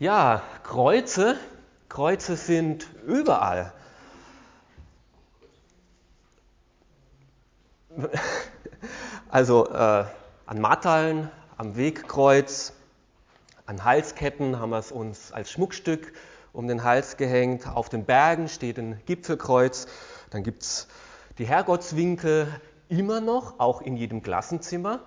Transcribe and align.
Ja, 0.00 0.42
Kreuze, 0.62 1.36
Kreuze 1.90 2.34
sind 2.36 2.88
überall. 3.06 3.72
Also 9.28 9.68
äh, 9.68 10.04
an 10.46 10.60
Matteln, 10.60 11.30
am 11.56 11.76
Wegkreuz, 11.76 12.72
an 13.66 13.84
Halsketten 13.84 14.58
haben 14.58 14.70
wir 14.70 14.78
es 14.78 14.90
uns 14.90 15.30
als 15.30 15.52
Schmuckstück 15.52 16.12
um 16.52 16.66
den 16.66 16.82
Hals 16.82 17.16
gehängt. 17.16 17.68
Auf 17.68 17.88
den 17.88 18.04
Bergen 18.06 18.48
steht 18.48 18.76
ein 18.78 19.00
Gipfelkreuz. 19.06 19.86
Dann 20.30 20.42
gibt 20.42 20.62
es 20.62 20.88
die 21.38 21.44
Herrgottswinkel 21.44 22.48
immer 22.88 23.20
noch, 23.20 23.60
auch 23.60 23.82
in 23.82 23.96
jedem 23.96 24.22
Klassenzimmer. 24.22 25.00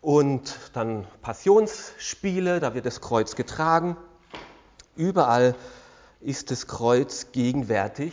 Und 0.00 0.56
dann 0.74 1.08
Passionsspiele, 1.22 2.60
da 2.60 2.74
wird 2.74 2.86
das 2.86 3.00
Kreuz 3.00 3.34
getragen. 3.34 3.96
Überall 4.96 5.54
ist 6.20 6.50
das 6.50 6.66
Kreuz 6.66 7.32
gegenwärtig. 7.32 8.12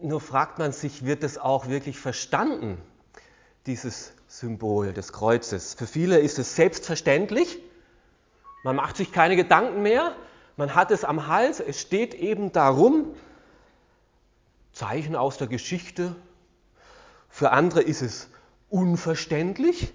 Nur 0.00 0.20
fragt 0.20 0.58
man 0.58 0.72
sich, 0.72 1.04
wird 1.04 1.22
es 1.22 1.38
auch 1.38 1.68
wirklich 1.68 1.98
verstanden, 1.98 2.78
dieses 3.66 4.12
Symbol 4.26 4.92
des 4.92 5.12
Kreuzes? 5.12 5.74
Für 5.74 5.86
viele 5.86 6.18
ist 6.18 6.38
es 6.38 6.56
selbstverständlich. 6.56 7.58
Man 8.64 8.76
macht 8.76 8.96
sich 8.96 9.12
keine 9.12 9.36
Gedanken 9.36 9.82
mehr. 9.82 10.14
Man 10.56 10.74
hat 10.74 10.90
es 10.90 11.04
am 11.04 11.26
Hals. 11.26 11.60
Es 11.60 11.80
steht 11.80 12.14
eben 12.14 12.52
darum. 12.52 13.14
Zeichen 14.72 15.16
aus 15.16 15.36
der 15.36 15.46
Geschichte. 15.46 16.16
Für 17.28 17.52
andere 17.52 17.82
ist 17.82 18.02
es 18.02 18.28
unverständlich. 18.68 19.92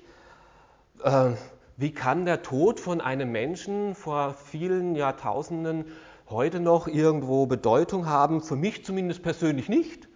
Äh, 1.03 1.31
wie 1.77 1.93
kann 1.93 2.25
der 2.25 2.41
Tod 2.41 2.79
von 2.79 3.02
einem 3.02 3.31
Menschen 3.31 3.95
vor 3.95 4.34
vielen 4.34 4.95
Jahrtausenden 4.95 5.85
heute 6.29 6.59
noch 6.59 6.87
irgendwo 6.87 7.45
Bedeutung 7.48 8.05
haben? 8.05 8.41
Für 8.41 8.55
mich 8.55 8.85
zumindest 8.85 9.23
persönlich 9.23 9.67
nicht. 9.67 10.07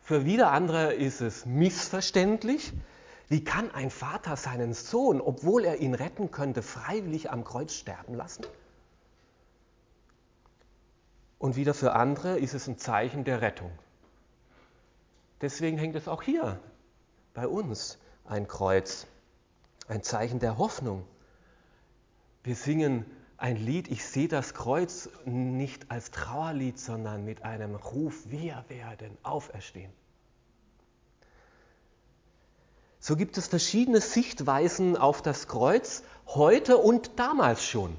Für 0.00 0.24
wieder 0.24 0.52
andere 0.52 0.94
ist 0.94 1.20
es 1.20 1.44
missverständlich. 1.44 2.72
Wie 3.28 3.42
kann 3.42 3.72
ein 3.72 3.90
Vater 3.90 4.36
seinen 4.36 4.72
Sohn, 4.72 5.20
obwohl 5.20 5.64
er 5.64 5.78
ihn 5.78 5.94
retten 5.94 6.30
könnte, 6.30 6.62
freiwillig 6.62 7.32
am 7.32 7.42
Kreuz 7.42 7.74
sterben 7.74 8.14
lassen? 8.14 8.46
Und 11.40 11.56
wieder 11.56 11.74
für 11.74 11.94
andere 11.94 12.38
ist 12.38 12.54
es 12.54 12.68
ein 12.68 12.78
Zeichen 12.78 13.24
der 13.24 13.40
Rettung. 13.42 13.72
Deswegen 15.40 15.76
hängt 15.76 15.96
es 15.96 16.06
auch 16.06 16.22
hier 16.22 16.60
bei 17.34 17.48
uns 17.48 17.98
ein 18.24 18.46
Kreuz, 18.46 19.08
ein 19.88 20.02
Zeichen 20.02 20.38
der 20.38 20.58
Hoffnung. 20.58 21.04
Wir 22.42 22.56
singen 22.56 23.04
ein 23.38 23.56
Lied, 23.56 23.88
ich 23.88 24.04
sehe 24.04 24.28
das 24.28 24.54
Kreuz 24.54 25.10
nicht 25.24 25.90
als 25.90 26.10
Trauerlied, 26.10 26.78
sondern 26.78 27.24
mit 27.24 27.44
einem 27.44 27.74
Ruf, 27.74 28.14
wir 28.30 28.64
werden 28.68 29.16
auferstehen. 29.22 29.92
So 32.98 33.14
gibt 33.14 33.38
es 33.38 33.46
verschiedene 33.46 34.00
Sichtweisen 34.00 34.96
auf 34.96 35.22
das 35.22 35.46
Kreuz, 35.46 36.02
heute 36.26 36.78
und 36.78 37.18
damals 37.18 37.64
schon. 37.64 37.96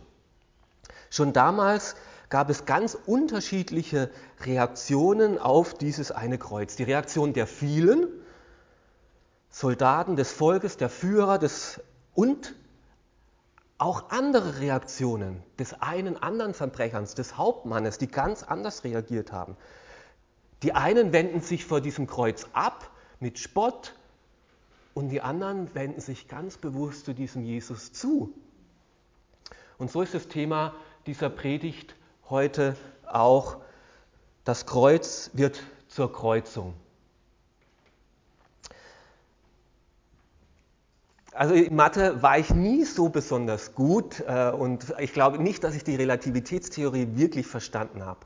Schon 1.10 1.34
damals 1.34 1.96
gab 2.30 2.50
es 2.50 2.66
ganz 2.66 2.98
unterschiedliche 3.06 4.12
Reaktionen 4.42 5.38
auf 5.38 5.74
dieses 5.74 6.12
eine 6.12 6.38
Kreuz. 6.38 6.76
Die 6.76 6.84
Reaktion 6.84 7.34
der 7.34 7.48
vielen 7.48 8.08
Soldaten, 9.58 10.16
des 10.16 10.32
Volkes, 10.32 10.78
der 10.78 10.88
Führer 10.88 11.40
des, 11.40 11.82
und 12.14 12.54
auch 13.80 14.12
andere 14.12 14.60
Reaktionen 14.60 15.42
des 15.58 15.82
einen 15.82 16.16
anderen 16.16 16.54
Verbrechers, 16.54 17.16
des 17.16 17.38
Hauptmannes, 17.40 17.98
die 17.98 18.06
ganz 18.06 18.44
anders 18.44 18.84
reagiert 18.84 19.32
haben. 19.32 19.58
Die 20.62 20.74
einen 20.74 21.12
wenden 21.12 21.42
sich 21.42 21.66
vor 21.66 21.82
diesem 21.82 22.06
Kreuz 22.06 22.46
ab 22.54 22.92
mit 23.20 23.40
Spott 23.40 23.96
und 24.94 25.10
die 25.10 25.22
anderen 25.22 25.74
wenden 25.74 26.02
sich 26.02 26.28
ganz 26.28 26.58
bewusst 26.58 27.06
zu 27.06 27.14
diesem 27.14 27.44
Jesus 27.44 27.92
zu. 27.94 28.32
Und 29.80 29.90
so 29.90 30.04
ist 30.04 30.14
das 30.14 30.28
Thema 30.28 30.76
dieser 31.08 31.32
Predigt 31.32 31.96
heute 32.30 32.76
auch, 33.08 33.58
das 34.44 34.68
Kreuz 34.68 35.32
wird 35.34 35.64
zur 35.88 36.14
Kreuzung. 36.14 36.76
Also 41.38 41.54
in 41.54 41.76
Mathe 41.76 42.24
war 42.24 42.40
ich 42.40 42.50
nie 42.50 42.84
so 42.84 43.10
besonders 43.10 43.76
gut 43.76 44.24
äh, 44.28 44.50
und 44.50 44.96
ich 44.98 45.14
glaube 45.14 45.38
nicht, 45.38 45.64
dass 45.64 45.76
ich 45.76 45.84
die 45.84 45.96
Relativitätstheorie 45.96 47.10
wirklich 47.12 47.46
verstanden 47.46 48.04
habe. 48.04 48.22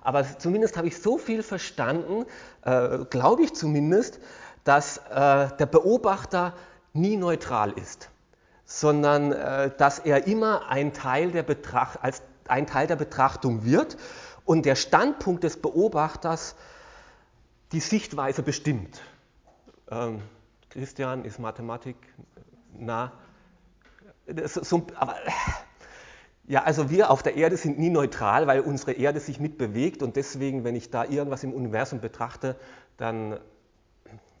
Aber 0.00 0.24
zumindest 0.38 0.76
habe 0.76 0.86
ich 0.86 1.02
so 1.02 1.18
viel 1.18 1.42
verstanden, 1.42 2.24
äh, 2.62 2.98
glaube 3.10 3.42
ich 3.42 3.52
zumindest, 3.54 4.20
dass 4.62 4.98
äh, 4.98 5.48
der 5.56 5.66
Beobachter 5.66 6.54
nie 6.92 7.16
neutral 7.16 7.72
ist, 7.72 8.10
sondern 8.64 9.30
dass 9.78 9.98
er 9.98 10.26
immer 10.26 10.68
ein 10.68 10.92
Teil 10.92 11.30
der 11.30 11.42
Betracht, 11.42 11.98
als 12.02 12.22
ein 12.46 12.66
Teil 12.66 12.86
der 12.86 12.96
Betrachtung 12.96 13.64
wird 13.64 13.96
und 14.44 14.66
der 14.66 14.76
Standpunkt 14.76 15.42
des 15.42 15.56
Beobachters 15.56 16.54
die 17.72 17.80
Sichtweise 17.80 18.42
bestimmt. 18.42 19.00
Ähm, 19.90 20.20
Christian 20.68 21.24
ist 21.24 21.38
Mathematik 21.38 21.96
na, 22.78 23.12
so, 24.46 24.86
aber, 24.94 25.16
ja, 26.44 26.62
also 26.64 26.90
wir 26.90 27.10
auf 27.10 27.22
der 27.22 27.36
Erde 27.36 27.56
sind 27.56 27.78
nie 27.78 27.90
neutral, 27.90 28.46
weil 28.46 28.60
unsere 28.60 28.92
Erde 28.92 29.20
sich 29.20 29.40
mitbewegt 29.40 30.02
und 30.02 30.16
deswegen, 30.16 30.64
wenn 30.64 30.74
ich 30.74 30.90
da 30.90 31.04
irgendwas 31.04 31.44
im 31.44 31.52
Universum 31.52 32.00
betrachte, 32.00 32.56
dann 32.96 33.38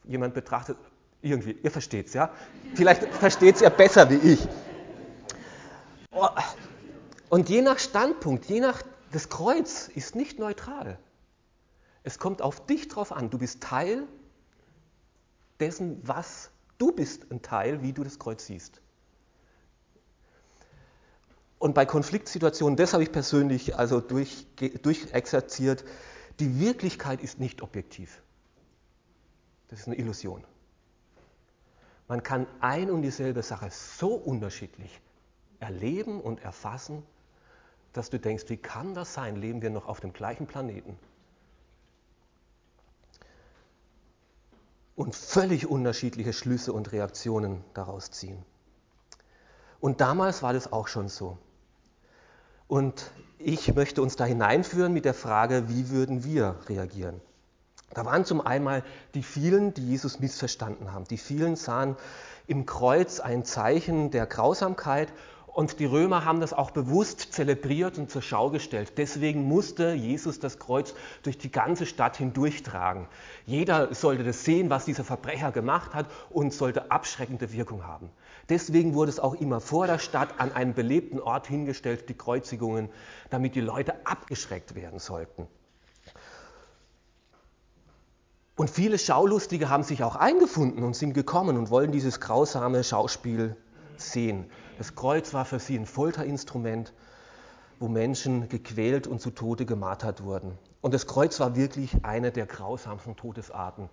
jemand 0.04 0.34
betrachtet, 0.34 0.76
irgendwie, 1.20 1.52
ihr 1.62 1.70
versteht 1.70 2.08
es, 2.08 2.14
ja? 2.14 2.30
Vielleicht 2.74 3.04
versteht 3.14 3.56
es 3.56 3.62
ihr 3.62 3.70
besser 3.70 4.10
wie 4.10 4.16
ich. 4.16 4.48
Oh, 6.10 6.28
und 7.28 7.48
je 7.48 7.62
nach 7.62 7.78
Standpunkt, 7.78 8.46
je 8.46 8.60
nach, 8.60 8.82
das 9.12 9.28
Kreuz 9.28 9.88
ist 9.88 10.16
nicht 10.16 10.38
neutral. 10.38 10.98
Es 12.02 12.18
kommt 12.18 12.42
auf 12.42 12.66
dich 12.66 12.88
drauf 12.88 13.12
an. 13.12 13.30
Du 13.30 13.38
bist 13.38 13.62
Teil 13.62 14.02
dessen, 15.60 16.00
was 16.02 16.50
Du 16.82 16.90
bist 16.90 17.30
ein 17.30 17.42
Teil, 17.42 17.80
wie 17.80 17.92
du 17.92 18.02
das 18.02 18.18
Kreuz 18.18 18.44
siehst. 18.44 18.80
Und 21.60 21.76
bei 21.76 21.86
Konfliktsituationen, 21.86 22.76
das 22.76 22.92
habe 22.92 23.04
ich 23.04 23.12
persönlich 23.12 23.76
also 23.78 24.00
durch, 24.00 24.48
durchexerziert, 24.82 25.84
die 26.40 26.58
Wirklichkeit 26.58 27.22
ist 27.22 27.38
nicht 27.38 27.62
objektiv. 27.62 28.20
Das 29.68 29.78
ist 29.78 29.86
eine 29.86 29.94
Illusion. 29.94 30.42
Man 32.08 32.24
kann 32.24 32.48
ein 32.58 32.90
und 32.90 33.02
dieselbe 33.02 33.44
Sache 33.44 33.68
so 33.70 34.14
unterschiedlich 34.14 35.00
erleben 35.60 36.20
und 36.20 36.42
erfassen, 36.42 37.04
dass 37.92 38.10
du 38.10 38.18
denkst, 38.18 38.46
wie 38.48 38.56
kann 38.56 38.92
das 38.94 39.14
sein? 39.14 39.36
Leben 39.36 39.62
wir 39.62 39.70
noch 39.70 39.86
auf 39.86 40.00
dem 40.00 40.12
gleichen 40.12 40.48
Planeten? 40.48 40.98
Und 45.02 45.16
völlig 45.16 45.66
unterschiedliche 45.66 46.32
Schlüsse 46.32 46.72
und 46.72 46.92
Reaktionen 46.92 47.64
daraus 47.74 48.12
ziehen. 48.12 48.38
Und 49.80 50.00
damals 50.00 50.44
war 50.44 50.52
das 50.52 50.72
auch 50.72 50.86
schon 50.86 51.08
so. 51.08 51.38
Und 52.68 53.10
ich 53.38 53.74
möchte 53.74 54.00
uns 54.00 54.14
da 54.14 54.24
hineinführen 54.24 54.92
mit 54.92 55.04
der 55.04 55.14
Frage, 55.14 55.68
wie 55.68 55.90
würden 55.90 56.22
wir 56.22 56.54
reagieren? 56.68 57.20
Da 57.92 58.04
waren 58.04 58.24
zum 58.24 58.40
einen 58.46 58.84
die 59.14 59.24
vielen, 59.24 59.74
die 59.74 59.88
Jesus 59.88 60.20
missverstanden 60.20 60.92
haben. 60.92 61.04
Die 61.06 61.18
vielen 61.18 61.56
sahen 61.56 61.96
im 62.46 62.64
Kreuz 62.64 63.18
ein 63.18 63.44
Zeichen 63.44 64.12
der 64.12 64.26
Grausamkeit 64.26 65.12
und 65.52 65.80
die 65.80 65.84
Römer 65.84 66.24
haben 66.24 66.40
das 66.40 66.54
auch 66.54 66.70
bewusst 66.70 67.32
zelebriert 67.32 67.98
und 67.98 68.10
zur 68.10 68.22
Schau 68.22 68.48
gestellt. 68.48 68.94
Deswegen 68.96 69.44
musste 69.44 69.92
Jesus 69.92 70.40
das 70.40 70.58
Kreuz 70.58 70.94
durch 71.22 71.36
die 71.36 71.50
ganze 71.50 71.84
Stadt 71.84 72.16
hindurchtragen. 72.16 73.06
Jeder 73.44 73.94
sollte 73.94 74.24
das 74.24 74.44
sehen, 74.44 74.70
was 74.70 74.86
dieser 74.86 75.04
Verbrecher 75.04 75.52
gemacht 75.52 75.92
hat 75.94 76.06
und 76.30 76.54
sollte 76.54 76.90
abschreckende 76.90 77.52
Wirkung 77.52 77.86
haben. 77.86 78.08
Deswegen 78.48 78.94
wurde 78.94 79.10
es 79.10 79.20
auch 79.20 79.34
immer 79.34 79.60
vor 79.60 79.86
der 79.86 79.98
Stadt 79.98 80.40
an 80.40 80.52
einen 80.52 80.72
belebten 80.72 81.20
Ort 81.20 81.46
hingestellt, 81.46 82.08
die 82.08 82.14
Kreuzigungen, 82.14 82.88
damit 83.28 83.54
die 83.54 83.60
Leute 83.60 84.06
abgeschreckt 84.06 84.74
werden 84.74 84.98
sollten. 85.00 85.46
Und 88.56 88.70
viele 88.70 88.98
Schaulustige 88.98 89.68
haben 89.68 89.82
sich 89.82 90.02
auch 90.02 90.16
eingefunden 90.16 90.82
und 90.82 90.94
sind 90.94 91.12
gekommen 91.12 91.58
und 91.58 91.70
wollen 91.70 91.92
dieses 91.92 92.20
grausame 92.20 92.84
Schauspiel 92.84 93.56
sehen. 94.10 94.50
Das 94.78 94.94
Kreuz 94.94 95.32
war 95.34 95.44
für 95.44 95.58
sie 95.58 95.78
ein 95.78 95.86
Folterinstrument, 95.86 96.92
wo 97.78 97.88
Menschen 97.88 98.48
gequält 98.48 99.06
und 99.06 99.20
zu 99.20 99.30
Tode 99.30 99.66
gemartert 99.66 100.24
wurden. 100.24 100.58
Und 100.80 100.94
das 100.94 101.06
Kreuz 101.06 101.40
war 101.40 101.56
wirklich 101.56 102.04
eine 102.04 102.32
der 102.32 102.46
grausamsten 102.46 103.16
Todesarten, 103.16 103.88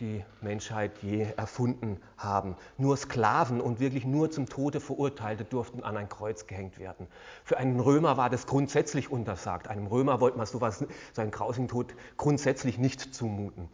die 0.00 0.24
Menschheit 0.40 0.92
je 1.02 1.26
erfunden 1.36 2.00
haben. 2.18 2.56
Nur 2.78 2.96
Sklaven 2.96 3.60
und 3.60 3.80
wirklich 3.80 4.04
nur 4.04 4.30
zum 4.30 4.48
Tode 4.48 4.80
Verurteilte 4.80 5.44
durften 5.44 5.82
an 5.82 5.96
ein 5.96 6.08
Kreuz 6.08 6.46
gehängt 6.46 6.78
werden. 6.78 7.06
Für 7.44 7.58
einen 7.58 7.78
Römer 7.78 8.16
war 8.16 8.30
das 8.30 8.46
grundsätzlich 8.46 9.10
untersagt. 9.10 9.68
Einem 9.68 9.86
Römer 9.86 10.20
wollte 10.20 10.36
man 10.36 10.46
sowas, 10.46 10.84
so 11.12 11.22
einen 11.22 11.30
grausigen 11.30 11.68
Tod 11.68 11.94
grundsätzlich 12.16 12.78
nicht 12.78 13.14
zumuten. 13.14 13.68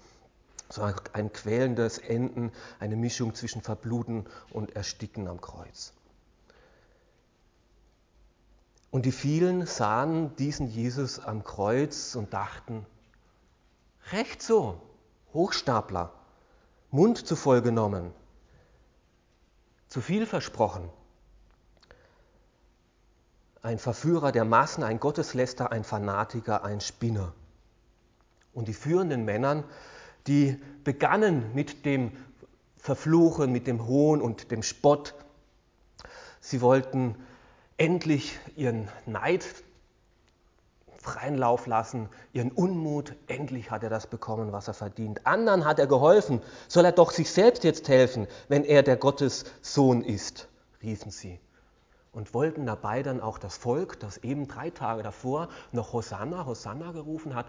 So 0.71 0.83
ein 1.13 1.33
quälendes 1.33 1.99
Enden, 1.99 2.53
eine 2.79 2.97
Mischung 2.97 3.35
zwischen 3.35 3.61
Verbluten 3.61 4.27
und 4.51 4.77
Ersticken 4.77 5.27
am 5.27 5.41
Kreuz. 5.41 5.93
Und 8.91 9.07
die 9.07 9.13
vielen 9.13 9.67
sahen 9.67 10.35
diesen 10.37 10.69
Jesus 10.69 11.21
am 11.21 11.45
Kreuz 11.45 12.15
und 12.15 12.33
dachten, 12.33 12.87
recht 14.13 14.43
so, 14.43 14.81
Hochstapler, 15.33 16.13
Mund 16.91 17.25
zu 17.25 17.37
voll 17.37 17.63
genommen, 17.63 18.13
zu 19.89 20.01
viel 20.01 20.27
versprochen. 20.27 20.89
Ein 23.63 23.79
Verführer 23.79 24.33
der 24.33 24.45
Massen, 24.45 24.83
ein 24.83 25.01
Gottesläster, 25.01 25.71
ein 25.71 25.85
Fanatiker, 25.85 26.65
ein 26.65 26.81
Spinner. 26.81 27.33
Und 28.53 28.69
die 28.69 28.75
führenden 28.75 29.25
Männern, 29.25 29.65
die 30.27 30.61
begannen 30.85 31.55
mit 31.55 31.85
dem 31.85 32.13
Verfluchen, 32.79 33.53
mit 33.53 33.67
dem 33.67 33.87
Hohn 33.87 34.21
und 34.21 34.51
dem 34.51 34.63
Spott. 34.63 35.15
Sie 36.41 36.61
wollten 36.61 37.17
endlich 37.77 38.39
ihren 38.57 38.89
Neid 39.07 39.45
freien 41.01 41.37
Lauf 41.37 41.67
lassen, 41.67 42.09
ihren 42.33 42.53
Unmut. 42.53 43.15
Endlich 43.27 43.71
hat 43.71 43.83
er 43.83 43.91
das 43.91 44.07
bekommen, 44.07 44.53
was 44.53 44.69
er 44.69 44.75
verdient. 44.75 45.27
Anderen 45.27 45.65
hat 45.65 45.79
er 45.79 45.87
geholfen. 45.87 46.43
Soll 46.69 46.85
er 46.85 46.93
doch 46.93 47.11
sich 47.11 47.31
selbst 47.31 47.65
jetzt 47.65 47.89
helfen, 47.89 48.27
wenn 48.49 48.65
er 48.65 48.83
der 48.83 48.97
Gottes 48.97 49.45
Sohn 49.63 50.03
ist, 50.03 50.49
riefen 50.83 51.11
sie. 51.11 51.41
Und 52.13 52.35
wollten 52.35 52.67
dabei 52.67 53.03
dann 53.03 53.21
auch 53.21 53.39
das 53.39 53.57
Volk, 53.57 53.99
das 54.01 54.19
eben 54.19 54.49
drei 54.49 54.71
Tage 54.71 55.03
davor 55.03 55.49
noch 55.73 55.93
Hosanna, 55.93 56.45
Hosanna 56.45 56.93
gerufen 56.93 57.35
hat, 57.35 57.47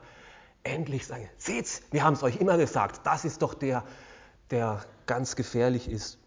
endlich 0.63 1.07
sagen, 1.07 1.29
seht's, 1.37 1.81
wir 1.91 2.03
haben 2.03 2.13
es 2.13 2.23
euch 2.23 2.37
immer 2.37 2.57
gesagt, 2.57 3.05
das 3.05 3.25
ist 3.25 3.41
doch 3.41 3.53
der, 3.53 3.83
der 4.49 4.83
ganz 5.05 5.35
gefährlich 5.35 5.89
ist. 5.89 6.17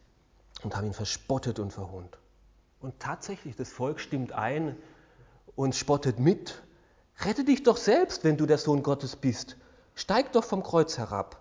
Und 0.62 0.76
haben 0.76 0.86
ihn 0.86 0.94
verspottet 0.94 1.58
und 1.58 1.72
verhund. 1.72 2.18
Und 2.80 2.98
tatsächlich, 3.00 3.54
das 3.56 3.70
Volk 3.70 4.00
stimmt 4.00 4.32
ein 4.32 4.76
und 5.56 5.74
spottet 5.74 6.18
mit 6.18 6.62
Rette 7.20 7.44
dich 7.44 7.62
doch 7.62 7.76
selbst, 7.76 8.24
wenn 8.24 8.36
du 8.36 8.46
der 8.46 8.58
Sohn 8.58 8.82
Gottes 8.82 9.16
bist. 9.16 9.56
Steig 9.94 10.32
doch 10.32 10.44
vom 10.44 10.62
Kreuz 10.62 10.98
herab. 10.98 11.40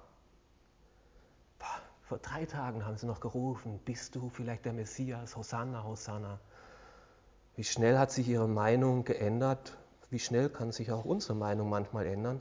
Vor 2.04 2.20
drei 2.20 2.46
Tagen 2.46 2.86
haben 2.86 2.98
sie 2.98 3.08
noch 3.08 3.22
gerufen, 3.22 3.80
bist 3.86 4.14
du 4.16 4.30
vielleicht 4.30 4.66
der 4.66 4.74
Messias? 4.74 5.36
Hosanna, 5.36 5.84
Hosanna. 5.84 6.40
Wie 7.56 7.64
schnell 7.64 7.98
hat 7.98 8.12
sich 8.12 8.28
ihre 8.28 8.48
Meinung 8.48 9.04
geändert? 9.04 9.78
Wie 10.10 10.20
schnell 10.20 10.50
kann 10.50 10.72
sich 10.72 10.92
auch 10.92 11.06
unsere 11.06 11.34
Meinung 11.34 11.70
manchmal 11.70 12.06
ändern? 12.06 12.40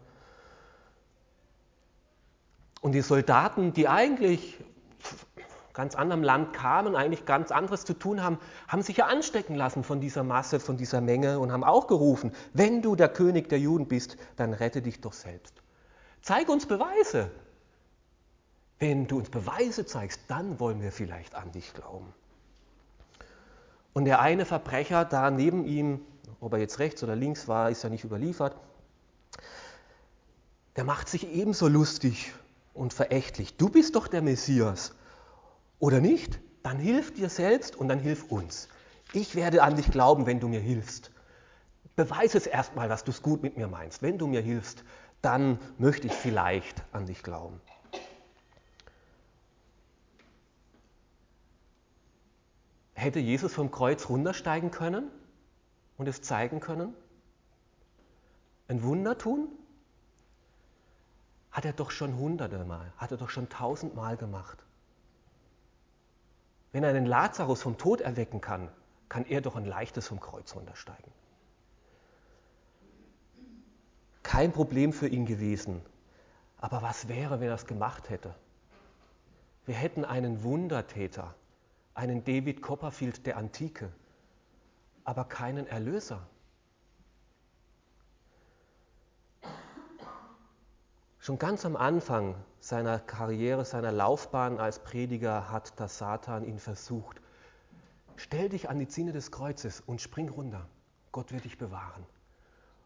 Und 2.83 2.93
die 2.93 3.01
Soldaten, 3.01 3.73
die 3.73 3.87
eigentlich 3.89 4.59
ganz 5.73 5.95
anderem 5.95 6.23
Land 6.23 6.53
kamen, 6.53 6.97
eigentlich 6.97 7.25
ganz 7.25 7.53
anderes 7.53 7.85
zu 7.85 7.95
tun 7.95 8.23
haben, 8.23 8.39
haben 8.67 8.83
sich 8.83 8.97
ja 8.97 9.07
anstecken 9.07 9.55
lassen 9.55 9.85
von 9.85 10.01
dieser 10.01 10.25
Masse, 10.25 10.61
von 10.61 10.77
dieser 10.77 11.01
Menge 11.01 11.39
und 11.39 11.53
haben 11.53 11.65
auch 11.65 11.87
gerufen, 11.87 12.33
wenn 12.53 12.83
du 12.83 12.97
der 12.97 13.09
König 13.09 13.49
der 13.49 13.61
Juden 13.61 13.87
bist, 13.87 14.17
dann 14.37 14.53
rette 14.53 14.83
dich 14.83 15.01
doch 15.01 15.13
selbst. 15.13 15.63
Zeig 16.23 16.49
uns 16.49 16.67
Beweise. 16.67 17.31
Wenn 18.81 19.07
du 19.07 19.19
uns 19.19 19.31
Beweise 19.31 19.87
zeigst, 19.87 20.21
dann 20.27 20.59
wollen 20.59 20.83
wir 20.83 20.91
vielleicht 20.91 21.37
an 21.37 21.53
dich 21.53 21.73
glauben. 21.73 22.13
Und 23.93 24.07
der 24.07 24.21
eine 24.21 24.45
Verbrecher 24.45 25.05
da 25.05 25.31
neben 25.31 25.65
ihm, 25.67 26.01
ob 26.41 26.53
er 26.53 26.59
jetzt 26.59 26.81
rechts 26.81 27.03
oder 27.05 27.15
links 27.15 27.47
war, 27.47 27.71
ist 27.71 27.85
ja 27.85 27.91
nicht 27.91 28.03
überliefert, 28.03 28.57
der 30.75 30.83
macht 30.83 31.09
sich 31.09 31.33
ebenso 31.33 31.69
lustig 31.69 32.33
und 32.75 32.93
verächtlich. 32.93 33.57
Du 33.57 33.69
bist 33.69 33.97
doch 33.97 34.09
der 34.09 34.23
Messias 34.23 34.95
oder 35.79 36.01
nicht, 36.01 36.41
dann 36.63 36.79
hilf 36.79 37.13
dir 37.13 37.29
selbst 37.29 37.77
und 37.77 37.89
dann 37.89 37.99
hilf 37.99 38.31
uns. 38.31 38.69
Ich 39.13 39.35
werde 39.35 39.63
an 39.63 39.77
dich 39.77 39.91
glauben, 39.91 40.27
wenn 40.27 40.41
du 40.41 40.49
mir 40.49 40.61
hilfst. 40.61 41.11
Beweise 41.97 42.39
es 42.39 42.47
erstmal, 42.47 42.89
dass 42.89 43.05
du 43.05 43.11
es 43.11 43.23
gut 43.23 43.43
mit 43.43 43.57
mir 43.57 43.69
meinst. 43.69 44.01
Wenn 44.01 44.17
du 44.17 44.27
mir 44.27 44.41
hilfst, 44.41 44.85
dann 45.21 45.59
möchte 45.79 46.07
ich 46.07 46.15
vielleicht 46.15 46.83
an 46.93 47.07
dich 47.07 47.23
glauben. 47.23 47.61
Hätte 52.95 53.19
Jesus 53.19 53.53
vom 53.53 53.71
Kreuz 53.71 54.09
runtersteigen 54.09 54.71
können 54.71 55.11
und 55.97 56.09
es 56.09 56.23
zeigen 56.23 56.61
können? 56.61 56.95
Ein 58.69 58.83
Wunder 58.83 59.19
tun? 59.19 59.49
Hat 61.53 61.65
er 61.65 61.73
doch 61.73 61.91
schon 61.91 62.17
hunderte 62.17 62.65
Mal, 62.65 62.93
hat 62.97 63.11
er 63.11 63.19
doch 63.19 63.31
schon 63.31 63.49
tausendmal 63.49 64.17
gemacht. 64.17 64.59
Wenn 66.73 66.83
er 66.83 66.95
den 66.95 67.07
Lazarus 67.07 67.63
vom 67.63 67.77
Tod 67.77 68.01
erwecken 68.01 68.41
kann, 68.41 68.71
kann 69.11 69.27
er 69.27 69.43
doch 69.43 69.57
ein 69.57 69.67
leichtes 69.67 70.09
vom 70.09 70.19
Kreuz 70.19 70.55
runtersteigen. 70.55 71.13
Kein 74.23 74.53
Problem 74.53 74.95
für 74.95 75.09
ihn 75.09 75.27
gewesen. 75.27 75.83
Aber 76.59 76.81
was 76.81 77.09
wäre, 77.09 77.41
wenn 77.41 77.49
er 77.49 77.55
es 77.55 77.67
gemacht 77.67 78.09
hätte? 78.09 78.35
Wir 79.67 79.75
hätten 79.75 80.07
einen 80.07 80.43
Wundertäter, 80.43 81.35
einen 81.95 82.25
David 82.25 82.63
Copperfield 82.63 83.27
der 83.27 83.37
Antike, 83.37 83.93
aber 85.05 85.25
keinen 85.25 85.67
Erlöser. 85.67 86.27
Schon 91.23 91.39
ganz 91.39 91.65
am 91.65 91.77
Anfang 91.77 92.35
seiner 92.59 92.99
Karriere, 92.99 93.65
seiner 93.65 93.93
Laufbahn 93.93 94.59
als 94.59 94.81
Prediger 94.81 95.53
hat 95.53 95.79
der 95.79 95.87
Satan 95.87 96.45
ihn 96.45 96.59
versucht. 96.59 97.21
Stell 98.17 98.49
dich 98.49 98.69
an 98.69 98.81
die 98.81 98.89
Zinne 98.89 99.13
des 99.13 99.31
Kreuzes 99.31 99.81
und 99.87 100.01
spring 100.01 100.29
runter. 100.31 100.67
Gott 101.13 101.31
wird 101.31 101.45
dich 101.45 101.59
bewahren. 101.59 102.05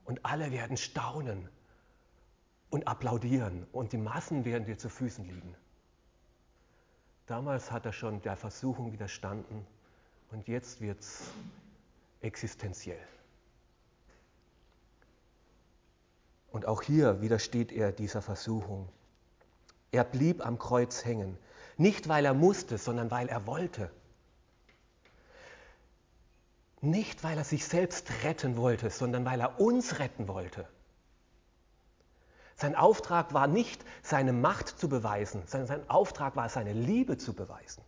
Und 0.05 0.27
alle 0.27 0.53
werden 0.53 0.77
staunen 0.77 1.49
und 2.69 2.87
applaudieren 2.87 3.67
und 3.73 3.95
die 3.95 3.97
Massen 3.97 4.45
werden 4.45 4.67
dir 4.67 4.77
zu 4.77 4.91
Füßen 4.91 5.25
liegen. 5.25 5.57
Damals 7.25 7.73
hat 7.73 7.87
er 7.87 7.95
schon 7.95 8.21
der 8.21 8.37
Versuchung 8.37 8.93
widerstanden 8.93 9.67
und 10.31 10.47
jetzt 10.47 10.83
wird 10.83 11.01
es 11.01 11.31
existenziell. 12.21 13.01
Und 16.51 16.67
auch 16.67 16.83
hier 16.83 17.21
widersteht 17.21 17.73
er 17.73 17.93
dieser 17.93 18.23
Versuchung. 18.23 18.89
Er 19.91 20.05
blieb 20.05 20.45
am 20.45 20.59
Kreuz 20.59 21.05
hängen, 21.05 21.39
nicht 21.77 22.09
weil 22.09 22.25
er 22.25 22.35
musste, 22.35 22.79
sondern 22.79 23.11
weil 23.11 23.29
er 23.29 23.47
wollte. 23.47 23.91
Nicht 26.81 27.25
weil 27.25 27.37
er 27.37 27.45
sich 27.45 27.67
selbst 27.67 28.11
retten 28.25 28.57
wollte, 28.57 28.91
sondern 28.91 29.25
weil 29.25 29.41
er 29.41 29.61
uns 29.61 29.99
retten 29.99 30.29
wollte. 30.29 30.69
Sein 32.57 32.75
Auftrag 32.75 33.35
war 33.35 33.47
nicht, 33.47 33.85
seine 34.03 34.33
Macht 34.33 34.69
zu 34.69 34.89
beweisen, 34.89 35.43
sondern 35.47 35.67
sein 35.67 35.91
Auftrag 35.91 36.37
war, 36.37 36.49
seine 36.49 36.73
Liebe 36.73 37.19
zu 37.19 37.35
beweisen. 37.35 37.83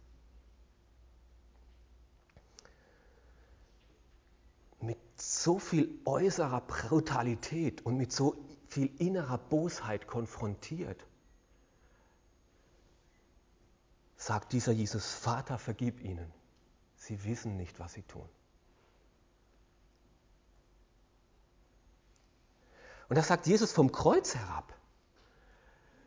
Mit 4.81 4.99
so 5.21 5.59
viel 5.59 5.99
äußerer 6.05 6.61
Brutalität 6.63 7.85
und 7.85 7.97
mit 7.97 8.13
so 8.13 8.37
viel 8.69 8.91
innerer 8.99 9.39
Bosheit 9.39 10.07
konfrontiert, 10.07 11.05
sagt 14.17 14.53
dieser 14.53 14.73
Jesus, 14.73 15.13
Vater, 15.13 15.59
vergib 15.59 16.01
ihnen. 16.01 16.33
Sie 16.97 17.25
wissen 17.25 17.57
nicht, 17.57 17.79
was 17.79 17.95
sie 17.95 18.03
tun. 18.03 18.29
Und 23.09 23.17
das 23.17 23.29
sagt 23.29 23.47
Jesus 23.47 23.73
vom 23.73 23.91
Kreuz 23.91 24.35
herab. 24.35 24.75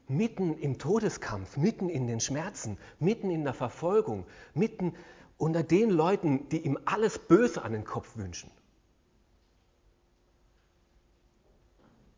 Mitten 0.08 0.58
im 0.58 0.77
Todeskampf, 0.77 1.58
mitten 1.58 1.89
in 1.89 2.06
den 2.06 2.20
Schmerzen, 2.20 2.77
mitten 3.00 3.32
in 3.32 3.44
der 3.44 3.53
Verfolgung, 3.53 4.27
mitten 4.53 4.94
unter 5.38 5.63
den 5.63 5.89
Leuten, 5.89 6.50
die 6.50 6.60
ihm 6.60 6.77
alles 6.86 7.18
Böse 7.18 7.63
an 7.63 7.72
den 7.72 7.86
Kopf 7.86 8.18
wünschen. 8.18 8.51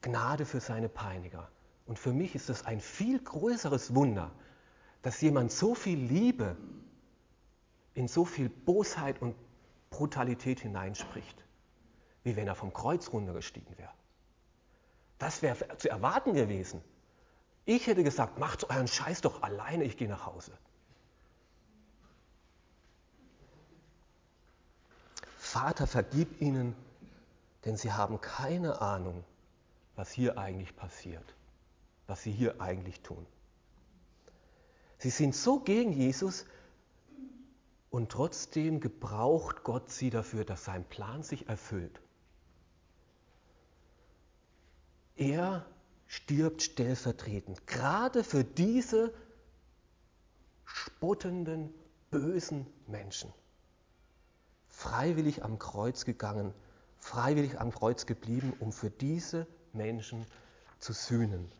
Gnade 0.03 0.45
für 0.45 0.59
seine 0.59 0.89
Peiniger. 0.89 1.49
Und 1.87 1.97
für 1.97 2.13
mich 2.13 2.35
ist 2.35 2.49
es 2.49 2.65
ein 2.65 2.79
viel 2.79 3.19
größeres 3.19 3.95
Wunder, 3.95 4.31
dass 5.01 5.19
jemand 5.21 5.51
so 5.51 5.73
viel 5.73 5.97
Liebe 5.97 6.55
in 7.95 8.07
so 8.07 8.25
viel 8.25 8.49
Bosheit 8.49 9.21
und 9.21 9.35
Brutalität 9.89 10.59
hineinspricht, 10.59 11.43
wie 12.23 12.35
wenn 12.35 12.47
er 12.47 12.55
vom 12.55 12.73
Kreuz 12.73 13.11
runtergestiegen 13.11 13.77
wäre. 13.77 13.91
Das 15.19 15.41
wäre 15.41 15.77
zu 15.77 15.89
erwarten 15.89 16.33
gewesen. 16.33 16.81
Ich 17.65 17.87
hätte 17.87 18.03
gesagt, 18.03 18.39
macht 18.39 18.69
euren 18.69 18.87
Scheiß 18.87 19.21
doch 19.21 19.41
alleine, 19.41 19.83
ich 19.83 19.97
gehe 19.97 20.09
nach 20.09 20.25
Hause. 20.25 20.51
Vater, 25.37 25.87
vergib 25.87 26.41
ihnen, 26.41 26.75
denn 27.63 27.77
sie 27.77 27.91
haben 27.91 28.19
keine 28.19 28.81
Ahnung, 28.81 29.23
was 29.95 30.11
hier 30.11 30.37
eigentlich 30.37 30.75
passiert, 30.75 31.35
was 32.07 32.23
sie 32.23 32.31
hier 32.31 32.61
eigentlich 32.61 33.01
tun. 33.01 33.25
Sie 34.97 35.09
sind 35.09 35.35
so 35.35 35.59
gegen 35.59 35.91
Jesus 35.91 36.45
und 37.89 38.11
trotzdem 38.11 38.79
gebraucht 38.79 39.63
Gott 39.63 39.89
sie 39.91 40.09
dafür, 40.09 40.45
dass 40.45 40.65
sein 40.65 40.83
Plan 40.85 41.23
sich 41.23 41.47
erfüllt. 41.47 42.01
Er 45.15 45.65
stirbt 46.07 46.61
stellvertretend, 46.61 47.67
gerade 47.67 48.23
für 48.23 48.43
diese 48.43 49.13
spottenden, 50.63 51.73
bösen 52.09 52.65
Menschen. 52.87 53.31
Freiwillig 54.69 55.43
am 55.43 55.59
Kreuz 55.59 56.05
gegangen, 56.05 56.53
freiwillig 56.97 57.59
am 57.59 57.71
Kreuz 57.71 58.05
geblieben, 58.05 58.53
um 58.59 58.71
für 58.71 58.89
diese 58.89 59.47
Menschen 59.73 60.25
zu 60.79 60.93
sühnen. 60.93 61.51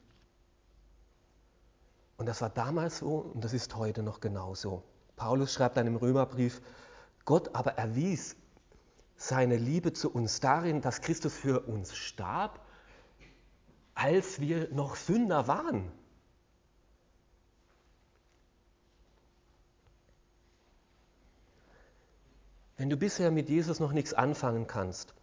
Und 2.17 2.27
das 2.27 2.41
war 2.41 2.50
damals 2.50 3.00
so 3.00 3.17
und 3.17 3.43
das 3.43 3.53
ist 3.53 3.75
heute 3.75 4.03
noch 4.03 4.20
genauso. 4.20 4.84
Paulus 5.15 5.53
schreibt 5.53 5.77
dann 5.77 5.88
im 5.88 5.96
Römerbrief, 5.96 6.62
Gott 7.25 7.55
aber 7.55 7.74
erwies 7.74 8.36
seine 9.15 9.58
Liebe 9.58 9.93
zu 9.93 10.12
uns 10.12 10.39
darin, 10.39 10.82
dass 10.82 11.01
Christus 11.01 11.36
für 11.36 11.62
uns 11.62 11.96
starb 11.96 12.60
als 13.96 14.39
wir 14.39 14.70
noch 14.74 14.96
Sünder 14.96 15.48
waren. 15.48 15.91
Wenn 22.75 22.89
du 22.89 22.98
bisher 22.98 23.32
mit 23.32 23.50
Jesus 23.50 23.79
noch 23.79 23.93
nichts 23.93 24.13
anfangen 24.13 24.67
kannst, 24.67 25.13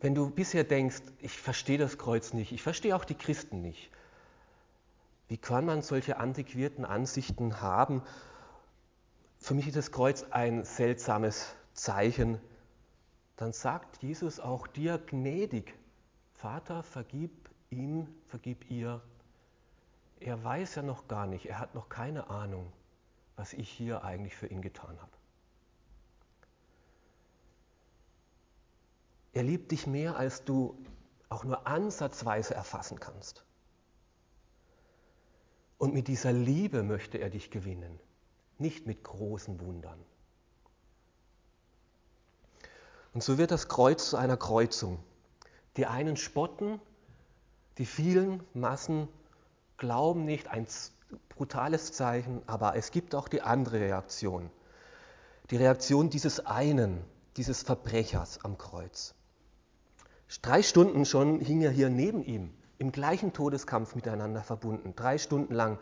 wenn 0.00 0.14
du 0.14 0.30
bisher 0.30 0.64
denkst, 0.64 1.02
ich 1.20 1.38
verstehe 1.38 1.78
das 1.78 1.98
Kreuz 1.98 2.32
nicht, 2.32 2.52
ich 2.52 2.62
verstehe 2.62 2.94
auch 2.94 3.04
die 3.04 3.14
Christen 3.14 3.60
nicht, 3.60 3.90
wie 5.28 5.38
kann 5.38 5.66
man 5.66 5.82
solche 5.82 6.18
antiquierten 6.18 6.84
Ansichten 6.84 7.60
haben? 7.60 8.02
Für 9.38 9.54
mich 9.54 9.66
ist 9.66 9.76
das 9.76 9.92
Kreuz 9.92 10.24
ein 10.30 10.64
seltsames 10.64 11.54
Zeichen 11.74 12.40
dann 13.38 13.52
sagt 13.52 14.02
Jesus 14.02 14.40
auch 14.40 14.66
dir 14.66 14.98
gnädig, 14.98 15.72
Vater, 16.34 16.82
vergib 16.82 17.30
ihm, 17.70 18.08
vergib 18.26 18.68
ihr. 18.68 19.00
Er 20.18 20.42
weiß 20.42 20.74
ja 20.74 20.82
noch 20.82 21.06
gar 21.06 21.28
nicht, 21.28 21.46
er 21.46 21.60
hat 21.60 21.72
noch 21.76 21.88
keine 21.88 22.30
Ahnung, 22.30 22.72
was 23.36 23.52
ich 23.52 23.68
hier 23.70 24.02
eigentlich 24.02 24.34
für 24.34 24.48
ihn 24.48 24.60
getan 24.60 25.00
habe. 25.00 25.12
Er 29.32 29.42
liebt 29.42 29.70
dich 29.72 29.86
mehr, 29.86 30.16
als 30.16 30.44
du 30.44 30.76
auch 31.28 31.44
nur 31.44 31.66
ansatzweise 31.66 32.54
erfassen 32.54 32.98
kannst. 33.00 33.44
Und 35.76 35.94
mit 35.94 36.08
dieser 36.08 36.32
Liebe 36.32 36.82
möchte 36.82 37.18
er 37.18 37.30
dich 37.30 37.50
gewinnen, 37.50 38.00
nicht 38.58 38.86
mit 38.86 39.04
großen 39.04 39.60
Wundern. 39.60 39.98
Und 43.14 43.22
so 43.22 43.38
wird 43.38 43.50
das 43.50 43.68
Kreuz 43.68 44.10
zu 44.10 44.16
einer 44.16 44.36
Kreuzung. 44.36 44.98
Die 45.76 45.86
einen 45.86 46.16
spotten, 46.16 46.80
die 47.78 47.86
vielen 47.86 48.42
Massen 48.54 49.08
glauben 49.76 50.24
nicht, 50.24 50.48
ein 50.48 50.66
brutales 51.28 51.92
Zeichen, 51.92 52.42
aber 52.46 52.74
es 52.74 52.90
gibt 52.90 53.14
auch 53.14 53.28
die 53.28 53.42
andere 53.42 53.80
Reaktion. 53.80 54.50
Die 55.50 55.56
Reaktion 55.56 56.10
dieses 56.10 56.44
einen, 56.44 57.04
dieses 57.36 57.62
Verbrechers 57.62 58.44
am 58.44 58.58
Kreuz. 58.58 59.14
Drei 60.42 60.62
Stunden 60.62 61.04
schon 61.04 61.40
hing 61.40 61.62
er 61.62 61.70
hier 61.70 61.88
neben 61.88 62.22
ihm, 62.22 62.52
im 62.78 62.92
gleichen 62.92 63.32
Todeskampf 63.32 63.94
miteinander 63.94 64.42
verbunden. 64.42 64.94
Drei 64.94 65.18
Stunden 65.18 65.54
lang 65.54 65.78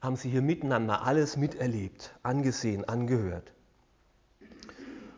haben 0.00 0.16
sie 0.16 0.30
hier 0.30 0.42
miteinander 0.42 1.02
alles 1.02 1.36
miterlebt, 1.36 2.14
angesehen, 2.22 2.88
angehört. 2.88 3.52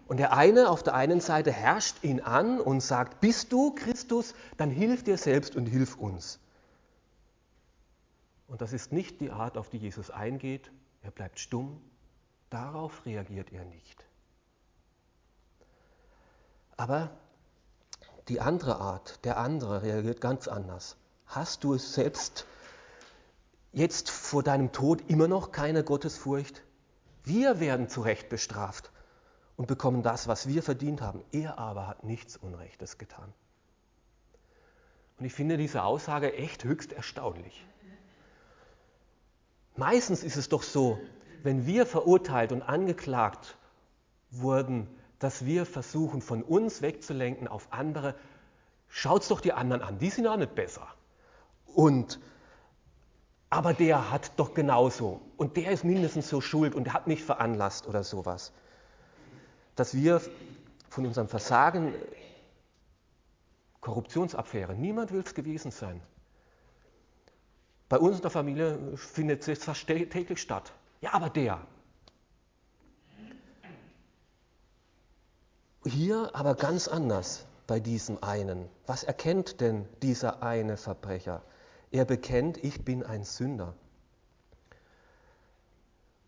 Und 0.09 0.17
der 0.19 0.33
eine 0.37 0.69
auf 0.69 0.83
der 0.83 0.95
einen 0.95 1.21
Seite 1.21 1.53
herrscht 1.53 2.03
ihn 2.03 2.21
an 2.21 2.61
und 2.61 2.83
sagt, 2.83 3.21
bist 3.21 3.53
du 3.53 3.75
Christus, 3.75 4.35
dann 4.57 4.71
hilf 4.71 5.05
dir 5.05 5.17
selbst 5.17 5.55
und 5.55 5.67
hilf 5.67 5.97
uns. 5.97 6.41
Und 8.49 8.61
das 8.61 8.73
ist 8.73 8.93
nicht 8.93 9.21
die 9.21 9.31
Art, 9.31 9.57
auf 9.57 9.71
die 9.71 9.79
Jesus 9.79 10.11
eingeht. 10.11 10.71
Er 11.03 11.11
bleibt 11.11 11.39
stumm. 11.39 11.81
Darauf 12.51 13.07
reagiert 13.07 13.53
er 13.53 13.65
nicht. 13.65 14.05
Aber 16.77 17.11
die 18.33 18.41
andere 18.41 18.77
Art, 18.77 19.23
der 19.27 19.37
andere 19.37 19.83
reagiert 19.83 20.23
ganz 20.23 20.49
anders. 20.49 20.97
Hast 21.27 21.65
du 21.65 21.75
es 21.75 21.93
selbst 21.93 22.47
jetzt 23.73 24.09
vor 24.09 24.43
deinem 24.43 24.73
Tod 24.73 25.03
immer 25.11 25.29
noch 25.29 25.53
keine 25.53 25.85
Gottesfurcht? 25.85 26.63
Wir 27.25 27.61
werden 27.61 27.91
zu 27.91 28.01
Recht 28.01 28.31
bestraft 28.31 28.91
und 29.57 29.67
bekommen 29.67 30.03
das, 30.03 30.29
was 30.29 30.49
wir 30.49 30.63
verdient 30.63 31.03
haben. 31.03 31.23
Er 31.31 31.59
aber 31.59 31.87
hat 31.87 32.05
nichts 32.05 32.39
Unrechtes 32.39 32.97
getan. 32.97 33.35
Und 35.19 35.27
ich 35.27 35.35
finde 35.35 35.59
diese 35.59 35.83
Aussage 35.83 36.33
echt 36.33 36.65
höchst 36.65 36.95
erstaunlich. 36.95 37.67
Meistens 39.77 40.25
ist 40.25 40.37
es 40.37 40.49
doch 40.49 40.63
so, 40.63 40.99
wenn 41.43 41.67
wir 41.67 41.85
verurteilt 41.85 42.51
und 42.51 42.63
angeklagt 42.63 43.59
wurden, 44.31 44.89
dass 45.23 45.45
wir 45.45 45.67
versuchen, 45.67 46.21
von 46.21 46.43
uns 46.43 46.83
wegzulenken 46.83 47.49
auf 47.49 47.69
andere, 47.71 48.15
schaut's 48.89 49.29
doch 49.29 49.41
die 49.41 49.53
anderen 49.53 49.83
an, 49.83 49.99
die 49.99 50.11
sind 50.11 50.27
auch 50.27 50.37
nicht 50.37 50.55
besser. 50.55 50.87
Und 51.67 52.21
aber 53.51 53.75
der 53.75 54.11
hat 54.11 54.33
doch 54.37 54.55
genauso 54.55 55.21
und 55.37 55.57
der 55.59 55.73
ist 55.73 55.85
mindestens 55.85 56.29
so 56.29 56.41
schuld 56.41 56.75
und 56.75 56.93
hat 56.93 57.07
mich 57.07 57.23
veranlasst 57.23 57.87
oder 57.87 58.03
sowas 58.03 58.53
dass 59.77 59.95
wir 59.95 60.21
von 60.89 61.07
unserem 61.07 61.29
Versagen, 61.29 61.95
Korruptionsaffäre, 63.81 64.75
niemand 64.75 65.13
will 65.13 65.23
es 65.25 65.35
gewesen 65.35 65.71
sein. 65.71 66.01
Bei 67.89 67.99
uns 67.99 68.17
in 68.17 68.23
der 68.23 68.31
Familie 68.31 68.97
findet 68.97 69.47
es 69.49 69.65
fast 69.65 69.87
täglich 69.87 70.41
statt. 70.41 70.73
Ja, 71.01 71.15
aber 71.15 71.31
der. 71.31 71.67
Hier 75.85 76.31
aber 76.35 76.55
ganz 76.55 76.87
anders 76.87 77.45
bei 77.67 77.81
diesem 77.81 78.23
einen. 78.23 78.69
Was 78.87 79.03
erkennt 79.03 79.61
denn 79.61 79.89
dieser 80.01 80.43
eine 80.43 80.77
Verbrecher? 80.77 81.43
Er 81.91 82.05
bekennt, 82.05 82.63
ich 82.63 82.85
bin 82.85 83.03
ein 83.03 83.25
Sünder. 83.25 83.75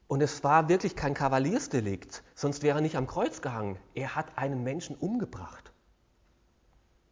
Und 0.08 0.20
es 0.20 0.42
war 0.42 0.68
wirklich 0.68 0.96
kein 0.96 1.14
Kavaliersdelikt, 1.14 2.22
sonst 2.34 2.62
wäre 2.62 2.78
er 2.78 2.82
nicht 2.82 2.96
am 2.96 3.06
Kreuz 3.06 3.42
gehangen. 3.42 3.78
Er 3.94 4.16
hat 4.16 4.36
einen 4.36 4.64
Menschen 4.64 4.96
umgebracht, 4.96 5.72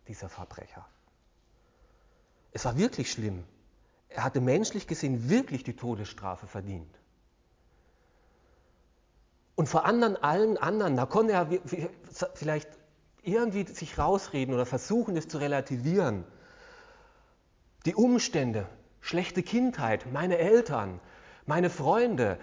dieser 0.09 0.29
Verbrecher. 0.29 0.87
Es 2.51 2.65
war 2.65 2.77
wirklich 2.77 3.11
schlimm. 3.11 3.45
Er 4.09 4.25
hatte 4.25 4.41
menschlich 4.41 4.87
gesehen 4.87 5.31
wirklich 5.31 5.63
die 5.65 5.77
Todesstrafe 5.77 6.47
verdient. 6.47 7.02
Und 9.63 9.69
vor 9.69 9.85
anderen, 9.85 10.17
allen 10.17 10.59
anderen, 10.59 10.97
da 10.97 11.07
konnte 11.07 11.35
er 11.35 11.47
vielleicht 12.35 12.69
irgendwie 13.23 13.65
sich 13.65 13.97
rausreden 13.97 14.53
oder 14.53 14.67
versuchen, 14.67 15.17
es 15.17 15.29
zu 15.29 15.39
relativieren. 15.39 16.25
Die 17.87 17.95
Umstände, 17.95 18.67
schlechte 19.01 19.45
Kindheit, 19.45 20.13
meine 20.13 20.39
Eltern, 20.39 20.99
meine 21.47 21.71
Freunde, 21.71 22.41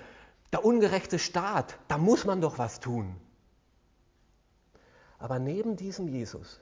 der 0.54 0.64
ungerechte 0.64 1.20
Staat, 1.20 1.78
da 1.90 1.98
muss 1.98 2.24
man 2.24 2.40
doch 2.40 2.58
was 2.58 2.80
tun. 2.80 3.18
Aber 5.18 5.40
neben 5.40 5.76
diesem 5.76 6.08
Jesus, 6.08 6.62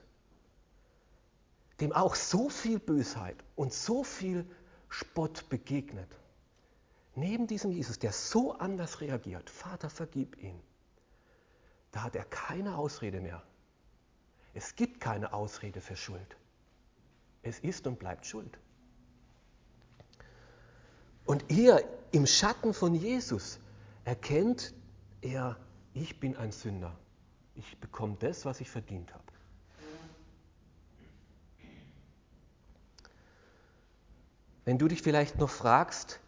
dem 1.80 1.92
auch 1.92 2.16
so 2.16 2.48
viel 2.48 2.80
Bösheit 2.80 3.36
und 3.54 3.72
so 3.72 4.02
viel 4.02 4.44
Spott 4.88 5.48
begegnet, 5.50 6.17
neben 7.18 7.46
diesem 7.46 7.70
Jesus, 7.70 7.98
der 7.98 8.12
so 8.12 8.52
anders 8.52 9.00
reagiert, 9.00 9.50
Vater, 9.50 9.90
vergib 9.90 10.36
ihn, 10.42 10.60
da 11.92 12.02
hat 12.04 12.16
er 12.16 12.24
keine 12.24 12.76
Ausrede 12.76 13.20
mehr. 13.20 13.42
Es 14.54 14.76
gibt 14.76 15.00
keine 15.00 15.32
Ausrede 15.32 15.80
für 15.80 15.96
Schuld. 15.96 16.36
Es 17.42 17.60
ist 17.60 17.86
und 17.86 17.98
bleibt 17.98 18.26
Schuld. 18.26 18.58
Und 21.24 21.44
hier 21.48 21.84
im 22.10 22.26
Schatten 22.26 22.72
von 22.74 22.94
Jesus 22.94 23.58
erkennt 24.04 24.74
er, 25.20 25.56
ich 25.94 26.20
bin 26.20 26.36
ein 26.36 26.52
Sünder. 26.52 26.98
Ich 27.54 27.78
bekomme 27.78 28.16
das, 28.18 28.44
was 28.44 28.60
ich 28.60 28.70
verdient 28.70 29.12
habe. 29.12 29.24
Wenn 34.64 34.78
du 34.78 34.86
dich 34.88 35.02
vielleicht 35.02 35.38
noch 35.38 35.50
fragst, 35.50 36.20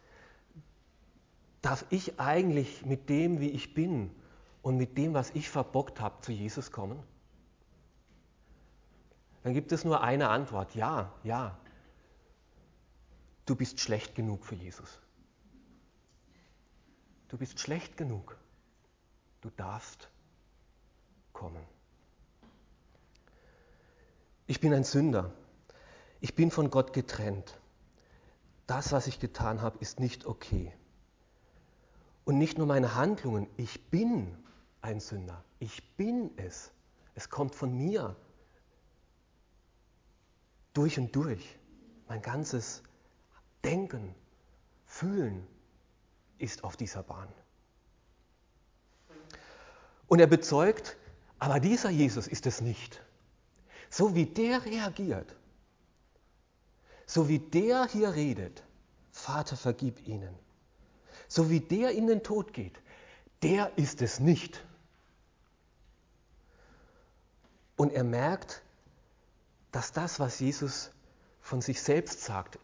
darf 1.61 1.85
ich 1.89 2.19
eigentlich 2.19 2.85
mit 2.85 3.09
dem, 3.09 3.39
wie 3.39 3.49
ich 3.49 3.73
bin 3.73 4.11
und 4.61 4.77
mit 4.77 4.97
dem, 4.97 5.13
was 5.13 5.31
ich 5.31 5.49
verbockt 5.49 5.99
habe, 5.99 6.21
zu 6.21 6.31
Jesus 6.31 6.71
kommen? 6.71 7.01
Dann 9.43 9.53
gibt 9.53 9.71
es 9.71 9.83
nur 9.83 10.01
eine 10.01 10.29
Antwort, 10.29 10.75
ja, 10.75 11.11
ja. 11.23 11.57
Du 13.45 13.55
bist 13.55 13.79
schlecht 13.79 14.15
genug 14.15 14.45
für 14.45 14.55
Jesus. 14.55 14.99
Du 17.27 17.37
bist 17.37 17.59
schlecht 17.59 17.97
genug. 17.97 18.37
Du 19.41 19.49
darfst 19.49 20.09
kommen. 21.33 21.63
Ich 24.45 24.59
bin 24.59 24.73
ein 24.73 24.83
Sünder. 24.83 25.31
Ich 26.19 26.35
bin 26.35 26.51
von 26.51 26.69
Gott 26.69 26.93
getrennt. 26.93 27.59
Das, 28.67 28.91
was 28.91 29.07
ich 29.07 29.19
getan 29.19 29.61
habe, 29.61 29.77
ist 29.79 29.99
nicht 29.99 30.25
okay. 30.25 30.71
Und 32.25 32.37
nicht 32.37 32.57
nur 32.57 32.67
meine 32.67 32.95
Handlungen, 32.95 33.47
ich 33.57 33.89
bin 33.89 34.37
ein 34.81 34.99
Sünder. 34.99 35.43
Ich 35.59 35.95
bin 35.95 36.31
es. 36.37 36.71
Es 37.15 37.29
kommt 37.29 37.55
von 37.55 37.75
mir. 37.75 38.15
Durch 40.73 40.97
und 40.97 41.15
durch. 41.15 41.57
Mein 42.07 42.21
ganzes 42.21 42.83
Denken, 43.63 44.15
Fühlen 44.85 45.47
ist 46.37 46.63
auf 46.63 46.75
dieser 46.75 47.03
Bahn. 47.03 47.27
Und 50.07 50.19
er 50.19 50.27
bezeugt, 50.27 50.97
aber 51.39 51.59
dieser 51.59 51.89
Jesus 51.89 52.27
ist 52.27 52.45
es 52.45 52.59
nicht. 52.59 53.01
So 53.89 54.15
wie 54.15 54.25
der 54.25 54.65
reagiert, 54.65 55.35
so 57.05 57.29
wie 57.29 57.39
der 57.39 57.87
hier 57.87 58.13
redet, 58.13 58.63
Vater, 59.11 59.55
vergib 59.55 60.05
ihnen, 60.07 60.33
so 61.31 61.49
wie 61.49 61.61
der 61.61 61.91
in 61.91 62.07
den 62.07 62.23
Tod 62.23 62.51
geht, 62.51 62.77
der 63.41 63.71
ist 63.77 64.01
es 64.01 64.19
nicht. 64.19 64.65
Und 67.77 67.93
er 67.93 68.03
merkt, 68.03 68.61
dass 69.71 69.93
das, 69.93 70.19
was 70.19 70.41
Jesus 70.41 70.91
von 71.39 71.61
sich 71.61 71.81
selbst 71.81 72.23
sagt, 72.23 72.59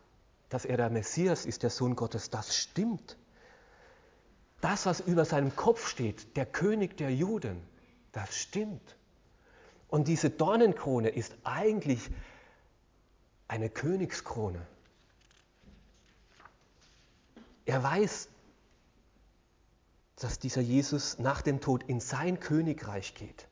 dass 0.50 0.66
er 0.66 0.76
der 0.76 0.90
Messias 0.90 1.46
ist, 1.46 1.64
der 1.64 1.70
Sohn 1.70 1.96
Gottes, 1.96 2.30
das 2.30 2.58
stimmt. 2.58 3.16
Das, 4.60 4.86
was 4.86 5.00
über 5.00 5.24
seinem 5.24 5.56
Kopf 5.56 5.88
steht, 5.88 6.36
der 6.36 6.46
König 6.46 6.98
der 6.98 7.16
Juden, 7.16 7.66
das 8.12 8.36
stimmt. 8.36 8.98
Und 9.88 10.10
diese 10.10 10.30
Dornenkrone 10.30 11.08
ist 11.08 11.34
eigentlich 11.46 12.10
eine 13.48 13.70
Königskrone. 13.70 14.68
Er 17.66 17.82
weiß, 17.82 18.28
dass 20.20 20.40
dieser 20.40 20.62
Jesus 20.62 21.20
nach 21.20 21.42
dem 21.42 21.62
Tod 21.62 21.84
in 21.84 22.00
sein 22.00 22.40
Königreich 22.40 23.14
geht 23.14 23.48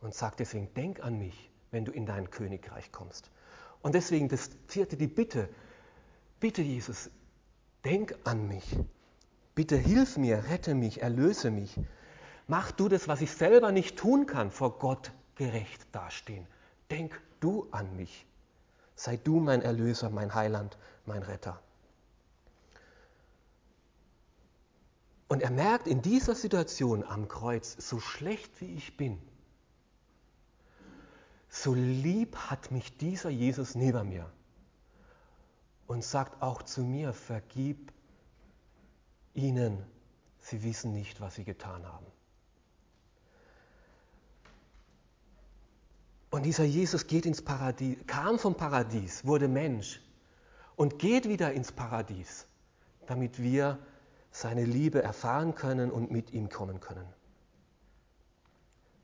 und 0.00 0.14
sagt 0.14 0.40
deswegen, 0.40 0.72
denk 0.74 1.00
an 1.00 1.18
mich, 1.18 1.50
wenn 1.70 1.84
du 1.84 1.92
in 1.92 2.06
dein 2.06 2.30
Königreich 2.30 2.92
kommst. 2.92 3.30
Und 3.82 3.94
deswegen 3.94 4.28
das 4.28 4.50
vierte, 4.66 4.96
die 4.96 5.06
Bitte, 5.06 5.48
bitte 6.40 6.62
Jesus, 6.62 7.10
denk 7.84 8.14
an 8.24 8.46
mich, 8.48 8.76
bitte 9.54 9.76
hilf 9.76 10.16
mir, 10.16 10.44
rette 10.48 10.74
mich, 10.74 11.00
erlöse 11.02 11.50
mich. 11.50 11.78
Mach 12.46 12.70
du 12.70 12.88
das, 12.88 13.08
was 13.08 13.20
ich 13.20 13.32
selber 13.32 13.72
nicht 13.72 13.96
tun 13.96 14.26
kann, 14.26 14.50
vor 14.50 14.78
Gott 14.78 15.12
gerecht 15.34 15.86
dastehen. 15.92 16.46
Denk 16.90 17.20
du 17.40 17.68
an 17.70 17.96
mich. 17.96 18.26
Sei 18.96 19.16
du 19.16 19.38
mein 19.40 19.62
Erlöser, 19.62 20.10
mein 20.10 20.34
Heiland, 20.34 20.76
mein 21.06 21.22
Retter. 21.22 21.60
Und 25.28 25.42
er 25.42 25.50
merkt 25.50 25.86
in 25.86 26.00
dieser 26.00 26.34
Situation 26.34 27.04
am 27.04 27.28
Kreuz, 27.28 27.76
so 27.78 28.00
schlecht 28.00 28.60
wie 28.60 28.74
ich 28.74 28.96
bin, 28.96 29.20
so 31.50 31.74
lieb 31.74 32.36
hat 32.36 32.70
mich 32.70 32.96
dieser 32.96 33.30
Jesus 33.30 33.74
neben 33.74 34.08
mir 34.08 34.30
und 35.86 36.02
sagt 36.04 36.42
auch 36.42 36.62
zu 36.62 36.82
mir, 36.82 37.12
vergib 37.12 37.92
ihnen, 39.34 39.84
sie 40.38 40.62
wissen 40.62 40.92
nicht, 40.92 41.20
was 41.20 41.34
sie 41.34 41.44
getan 41.44 41.86
haben. 41.86 42.06
Und 46.30 46.44
dieser 46.44 46.64
Jesus 46.64 47.06
geht 47.06 47.24
ins 47.24 47.42
Paradies, 47.42 47.96
kam 48.06 48.38
vom 48.38 48.54
Paradies, 48.54 49.24
wurde 49.24 49.48
Mensch 49.48 50.00
und 50.76 50.98
geht 50.98 51.28
wieder 51.28 51.52
ins 51.52 51.72
Paradies, 51.72 52.46
damit 53.06 53.42
wir 53.42 53.78
seine 54.30 54.64
Liebe 54.64 55.02
erfahren 55.02 55.54
können 55.54 55.90
und 55.90 56.10
mit 56.10 56.32
ihm 56.32 56.48
kommen 56.48 56.80
können. 56.80 57.06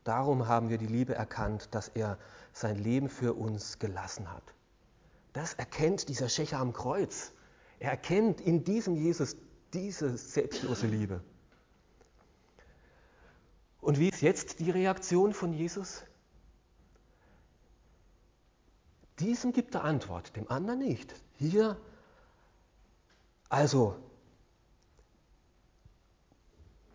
Darum 0.04 0.48
haben 0.48 0.68
wir 0.68 0.78
die 0.78 0.86
Liebe 0.86 1.14
erkannt, 1.14 1.68
dass 1.74 1.88
er 1.88 2.18
sein 2.52 2.76
Leben 2.76 3.08
für 3.08 3.34
uns 3.34 3.78
gelassen 3.78 4.30
hat. 4.30 4.42
Das 5.32 5.54
erkennt 5.54 6.08
dieser 6.08 6.28
Schächer 6.28 6.58
am 6.58 6.72
Kreuz. 6.72 7.32
Er 7.80 7.90
erkennt 7.90 8.40
in 8.40 8.64
diesem 8.64 8.94
Jesus 8.94 9.36
diese 9.72 10.16
selbstlose 10.16 10.86
Liebe. 10.86 11.22
Und 13.80 13.98
wie 13.98 14.08
ist 14.08 14.22
jetzt 14.22 14.60
die 14.60 14.70
Reaktion 14.70 15.34
von 15.34 15.52
Jesus? 15.52 16.04
Diesem 19.18 19.52
gibt 19.52 19.74
er 19.74 19.84
Antwort, 19.84 20.34
dem 20.36 20.50
anderen 20.50 20.80
nicht. 20.80 21.14
Hier, 21.36 21.76
also, 23.48 23.96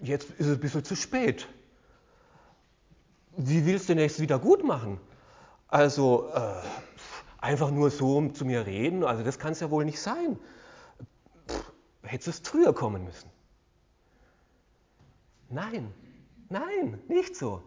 jetzt 0.02 0.30
ist 0.32 0.48
es 0.48 0.56
ein 0.56 0.60
bisschen 0.60 0.84
zu 0.84 0.96
spät. 0.96 1.48
Wie 3.38 3.66
willst 3.66 3.90
du 3.90 3.94
denn 3.94 4.04
jetzt 4.04 4.20
wieder 4.20 4.40
gut 4.40 4.64
machen? 4.64 5.00
Also, 5.68 6.30
äh, 6.34 6.62
einfach 7.38 7.72
nur 7.72 7.90
so 7.90 8.28
zu 8.30 8.46
mir 8.46 8.66
reden, 8.66 9.04
also 9.04 9.24
das 9.24 9.40
kann 9.40 9.54
es 9.54 9.60
ja 9.60 9.70
wohl 9.70 9.86
nicht 9.86 10.00
sein. 10.00 10.38
Pff, 11.48 11.72
hättest 12.04 12.28
es 12.28 12.50
früher 12.50 12.74
kommen 12.74 13.06
müssen. 13.06 13.30
Nein, 15.50 15.94
nein, 16.50 17.02
nicht 17.08 17.36
so. 17.36 17.64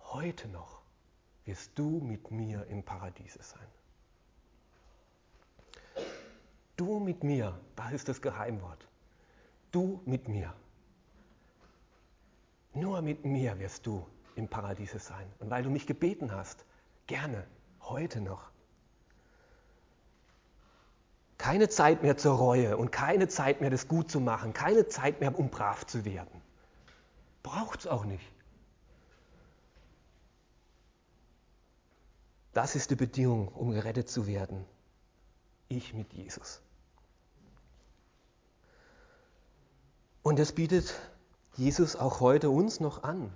Heute 0.00 0.48
noch 0.48 0.80
wirst 1.44 1.72
du 1.78 2.00
mit 2.00 2.30
mir 2.30 2.66
im 2.66 2.82
Paradiese 2.82 3.40
sein. 3.42 3.66
Du 6.76 6.98
mit 6.98 7.22
mir, 7.22 7.58
das 7.76 7.92
ist 7.92 8.08
das 8.08 8.20
Geheimwort. 8.20 8.86
Du 9.70 10.00
mit 10.04 10.28
mir. 10.28 10.52
Nur 12.74 13.02
mit 13.02 13.24
mir 13.24 13.58
wirst 13.60 13.86
du 13.86 14.04
im 14.34 14.48
Paradiese 14.48 14.98
sein. 14.98 15.30
Und 15.38 15.48
weil 15.48 15.62
du 15.62 15.70
mich 15.70 15.86
gebeten 15.86 16.32
hast, 16.32 16.64
gerne, 17.06 17.46
heute 17.82 18.20
noch. 18.20 18.50
Keine 21.38 21.68
Zeit 21.68 22.02
mehr 22.02 22.16
zur 22.16 22.36
Reue 22.36 22.76
und 22.76 22.90
keine 22.90 23.28
Zeit 23.28 23.60
mehr, 23.60 23.70
das 23.70 23.86
gut 23.86 24.10
zu 24.10 24.18
machen, 24.18 24.52
keine 24.52 24.88
Zeit 24.88 25.20
mehr, 25.20 25.38
um 25.38 25.50
brav 25.50 25.86
zu 25.86 26.04
werden. 26.04 26.42
Braucht 27.42 27.80
es 27.80 27.86
auch 27.86 28.04
nicht. 28.04 28.24
Das 32.54 32.76
ist 32.76 32.90
die 32.90 32.96
Bedingung, 32.96 33.48
um 33.48 33.72
gerettet 33.72 34.08
zu 34.08 34.26
werden. 34.26 34.64
Ich 35.68 35.92
mit 35.92 36.12
Jesus. 36.12 36.62
Und 40.22 40.38
das 40.38 40.52
bietet 40.52 40.94
Jesus 41.56 41.94
auch 41.94 42.20
heute 42.20 42.50
uns 42.50 42.80
noch 42.80 43.02
an. 43.04 43.32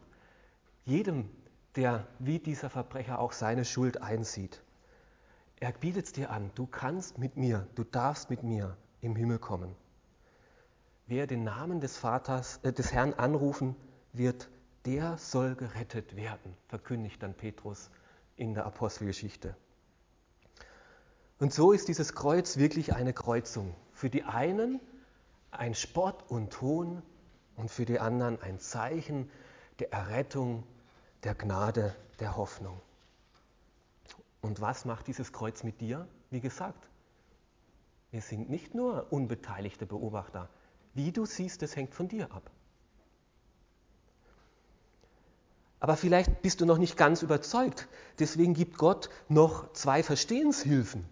Jedem, 0.85 1.31
der 1.77 2.07
wie 2.19 2.39
dieser 2.39 2.71
Verbrecher 2.71 3.19
auch 3.21 3.33
seine 3.33 3.65
Schuld 3.65 4.03
einsieht. 4.03 4.63
Er 5.61 5.73
bietet 5.73 6.07
es 6.07 6.13
dir 6.13 6.31
an, 6.31 6.51
du 6.55 6.67
kannst 6.67 7.19
mit 7.19 7.37
mir, 7.37 7.67
du 7.75 7.85
darfst 7.85 8.31
mit 8.31 8.43
mir 8.43 8.77
im 9.01 9.15
Himmel 9.15 9.39
kommen. 9.39 9.75
Wer 11.07 11.27
den 11.27 11.45
Namen 11.45 11.81
des 11.81 11.97
Vaters, 11.97 12.61
äh, 12.63 12.73
des 12.73 12.93
Herrn 12.93 13.15
anrufen 13.15 13.77
wird, 14.13 14.49
der 14.85 15.17
soll 15.19 15.55
gerettet 15.55 16.17
werden, 16.17 16.57
verkündigt 16.69 17.23
dann 17.23 17.35
Petrus 17.35 17.91
in 18.37 18.55
der 18.55 18.67
Apostelgeschichte. 18.67 19.57
Und 21.39 21.53
so 21.53 21.73
ist 21.73 21.89
dieses 21.89 22.15
Kreuz 22.15 22.57
wirklich 22.57 22.95
eine 22.95 23.13
Kreuzung. 23.13 23.75
Für 23.93 24.11
die 24.11 24.25
einen 24.25 24.81
ein 25.51 25.75
Spott 25.75 26.25
und 26.29 26.61
Hohn 26.61 27.03
und 27.59 27.71
für 27.71 27.85
die 27.85 27.99
anderen 27.99 28.41
ein 28.41 28.59
Zeichen 28.59 29.31
der 29.81 29.93
Errettung, 29.93 30.65
der 31.25 31.35
Gnade, 31.35 31.95
der 32.21 32.37
Hoffnung. 32.37 32.81
Und 34.41 34.61
was 34.61 34.85
macht 34.85 35.09
dieses 35.09 35.33
Kreuz 35.33 35.65
mit 35.65 35.81
dir? 35.81 36.07
Wie 36.31 36.41
gesagt, 36.41 36.89
wir 38.11 38.23
sind 38.23 38.49
nicht 38.49 38.75
nur 38.75 39.13
unbeteiligte 39.13 39.85
Beobachter. 39.85 40.49
Wie 40.95 41.13
du 41.13 41.27
siehst, 41.27 41.61
das 41.61 41.77
hängt 41.77 41.95
von 41.95 42.09
dir 42.09 42.33
ab. 42.33 42.51
Aber 45.81 45.97
vielleicht 45.97 46.43
bist 46.43 46.61
du 46.61 46.67
noch 46.67 46.79
nicht 46.79 46.97
ganz 46.97 47.23
überzeugt. 47.23 47.89
Deswegen 48.19 48.55
gibt 48.55 48.79
Gott 48.79 49.11
noch 49.29 49.73
zwei 49.73 50.03
Verstehenshilfen. 50.03 51.09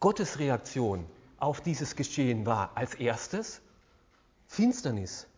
Gottes 0.00 0.38
Reaktion 0.38 1.06
auf 1.38 1.60
dieses 1.60 1.96
Geschehen 1.96 2.46
war 2.46 2.76
als 2.76 2.94
erstes 2.94 3.60
Finsternis. 4.48 5.28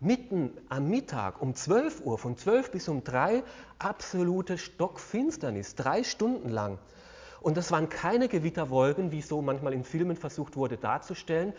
Mitten 0.00 0.52
am 0.68 0.88
Mittag 0.88 1.40
um 1.42 1.54
12 1.54 2.00
Uhr, 2.04 2.18
von 2.18 2.36
12 2.36 2.70
bis 2.70 2.88
um 2.88 3.04
3, 3.04 3.44
absolute 3.78 4.58
Stockfinsternis, 4.58 5.74
drei 5.74 6.02
Stunden 6.02 6.48
lang. 6.48 6.78
Und 7.40 7.56
das 7.56 7.70
waren 7.70 7.88
keine 7.88 8.28
Gewitterwolken, 8.28 9.12
wie 9.12 9.22
so 9.22 9.42
manchmal 9.42 9.74
in 9.74 9.84
Filmen 9.84 10.16
versucht 10.16 10.56
wurde 10.56 10.76
darzustellen. 10.76 11.52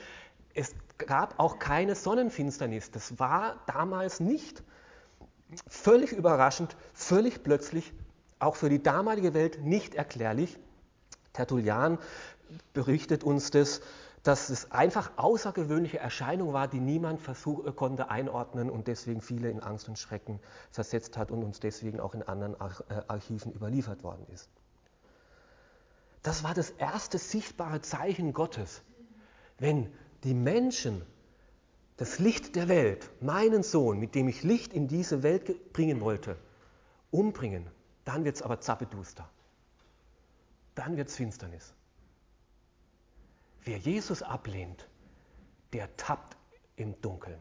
Es 0.54 0.74
gab 0.98 1.40
auch 1.40 1.60
keine 1.60 1.96
Sonnenfinsternis. 1.96 2.92
Das 2.92 3.20
war 3.20 3.62
damals 3.68 4.20
nicht. 4.20 4.64
Völlig 5.68 6.12
überraschend, 6.12 6.76
völlig 6.94 7.44
plötzlich, 7.44 7.94
auch 8.40 8.56
für 8.56 8.70
die 8.70 8.82
damalige 8.82 9.34
Welt 9.34 9.64
nicht 9.64 9.96
erklärlich. 9.96 10.58
Tertullian 11.34 11.98
berichtet 12.74 13.24
uns 13.24 13.52
das, 13.52 13.82
dass 14.30 14.52
es 14.52 14.70
einfach 14.70 15.10
außergewöhnliche 15.16 15.98
Erscheinung 15.98 16.54
war, 16.54 16.68
die 16.68 16.80
niemand 16.80 17.20
versuch, 17.20 17.66
äh, 17.66 17.72
konnte 17.72 18.12
einordnen 18.12 18.70
und 18.70 18.88
deswegen 18.88 19.22
viele 19.22 19.50
in 19.50 19.60
Angst 19.60 19.90
und 19.90 19.98
Schrecken 19.98 20.40
versetzt 20.70 21.18
hat 21.18 21.32
und 21.32 21.44
uns 21.44 21.60
deswegen 21.60 22.00
auch 22.00 22.14
in 22.14 22.22
anderen 22.22 22.54
äh, 22.54 23.02
Archiven 23.08 23.52
überliefert 23.52 24.04
worden 24.04 24.28
ist. 24.32 24.48
Das 26.22 26.44
war 26.44 26.54
das 26.54 26.70
erste 26.70 27.18
sichtbare 27.18 27.82
Zeichen 27.82 28.32
Gottes. 28.34 28.84
Wenn 29.58 29.92
die 30.24 30.36
Menschen 30.36 31.02
das 31.98 32.20
Licht 32.20 32.56
der 32.56 32.68
Welt, 32.68 33.10
meinen 33.22 33.64
Sohn, 33.64 33.98
mit 33.98 34.14
dem 34.14 34.28
ich 34.28 34.44
Licht 34.44 34.74
in 34.74 34.88
diese 34.88 35.24
Welt 35.24 35.74
bringen 35.74 36.02
wollte, 36.02 36.38
umbringen, 37.10 37.66
dann 38.06 38.26
wird 38.26 38.36
es 38.36 38.44
aber 38.44 38.62
zappeduster. 38.62 39.28
Dann 40.76 40.98
wird 40.98 41.08
es 41.08 41.16
Finsternis. 41.16 41.74
Wer 43.70 43.78
Jesus 43.78 44.24
ablehnt, 44.24 44.90
der 45.74 45.96
tappt 45.96 46.36
im 46.76 47.00
Dunkeln. 47.02 47.40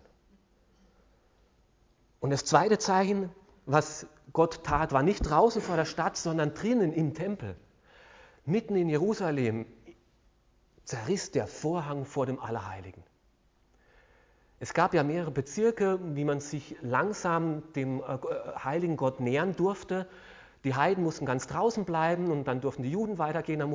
Und 2.20 2.28
das 2.28 2.44
zweite 2.44 2.76
Zeichen, 2.76 3.30
was 3.64 4.06
Gott 4.34 4.62
tat, 4.62 4.92
war 4.92 5.02
nicht 5.02 5.22
draußen 5.22 5.62
vor 5.62 5.76
der 5.76 5.86
Stadt, 5.86 6.18
sondern 6.18 6.52
drinnen 6.52 6.92
im 6.92 7.14
Tempel. 7.14 7.56
Mitten 8.44 8.76
in 8.76 8.90
Jerusalem 8.90 9.64
zerriss 10.84 11.30
der 11.30 11.46
Vorhang 11.46 12.04
vor 12.04 12.26
dem 12.26 12.38
Allerheiligen. 12.38 13.02
Es 14.60 14.74
gab 14.74 14.92
ja 14.92 15.04
mehrere 15.04 15.30
Bezirke, 15.30 15.98
wie 16.14 16.24
man 16.24 16.40
sich 16.40 16.76
langsam 16.82 17.72
dem 17.72 18.02
äh, 18.02 18.18
heiligen 18.62 18.98
Gott 18.98 19.18
nähern 19.18 19.56
durfte. 19.56 20.06
Die 20.64 20.74
Heiden 20.74 21.04
mussten 21.04 21.24
ganz 21.24 21.46
draußen 21.46 21.84
bleiben 21.84 22.30
und 22.30 22.44
dann 22.44 22.60
durften 22.60 22.82
die 22.82 22.90
Juden 22.90 23.18
weitergehen. 23.18 23.60
Dann 23.60 23.70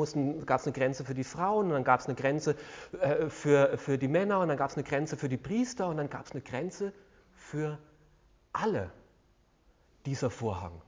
gab 0.46 0.60
es 0.60 0.66
eine 0.66 0.74
Grenze 0.74 1.06
für 1.06 1.14
die 1.14 1.24
Frauen 1.24 1.68
und 1.68 1.72
dann 1.72 1.84
gab 1.84 2.02
es 2.02 2.08
eine 2.08 2.16
Grenze 2.16 2.56
äh, 3.00 3.30
für, 3.30 3.78
für 3.78 3.98
die 3.98 4.10
Männer 4.10 4.40
und 4.40 4.50
dann 4.50 4.58
gab 4.58 4.70
es 4.70 4.76
eine 4.76 4.84
Grenze 4.84 5.16
für 5.16 5.30
die 5.30 5.38
Priester 5.38 5.88
und 5.88 5.98
dann 5.98 6.10
gab 6.10 6.26
es 6.26 6.34
eine 6.34 6.42
Grenze 6.42 6.92
für 7.36 7.78
alle 8.52 8.92
dieser 10.06 10.30
Vorhang. 10.30 10.82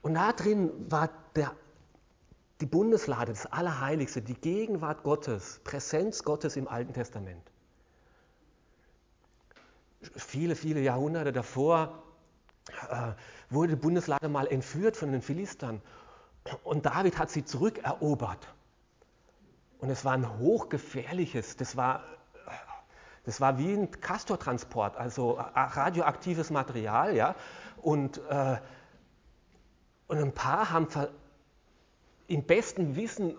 Und 0.00 0.14
da 0.14 0.32
drin 0.32 0.70
war 0.90 1.10
der, 1.34 1.52
die 2.60 2.66
Bundeslade, 2.66 3.32
das 3.32 3.46
Allerheiligste, 3.46 4.22
die 4.22 4.34
Gegenwart 4.34 5.02
Gottes, 5.02 5.60
Präsenz 5.64 6.22
Gottes 6.22 6.56
im 6.56 6.68
Alten 6.68 6.92
Testament. 6.92 7.42
Viele, 10.14 10.54
viele 10.54 10.80
Jahrhunderte 10.80 11.32
davor 11.32 12.04
äh, 12.90 13.12
wurde 13.50 13.70
die 13.74 13.80
Bundeslade 13.80 14.28
mal 14.28 14.46
entführt 14.46 14.96
von 14.96 15.12
den 15.12 15.22
Philistern 15.22 15.82
und 16.64 16.86
David 16.86 17.18
hat 17.18 17.30
sie 17.30 17.44
zurückerobert. 17.44 18.48
Und 19.78 19.90
es 19.90 20.04
war 20.04 20.12
ein 20.12 20.38
hochgefährliches, 20.38 21.56
das 21.56 21.76
war, 21.76 22.02
das 23.24 23.40
war 23.40 23.58
wie 23.58 23.72
ein 23.72 23.90
Castortransport, 23.90 24.96
also 24.96 25.32
radioaktives 25.32 26.50
Material, 26.50 27.14
ja. 27.14 27.34
Und, 27.80 28.18
äh, 28.28 28.56
und 30.08 30.18
ein 30.18 30.32
paar 30.32 30.70
haben 30.70 30.88
im 32.26 32.44
besten 32.44 32.96
Wissen 32.96 33.36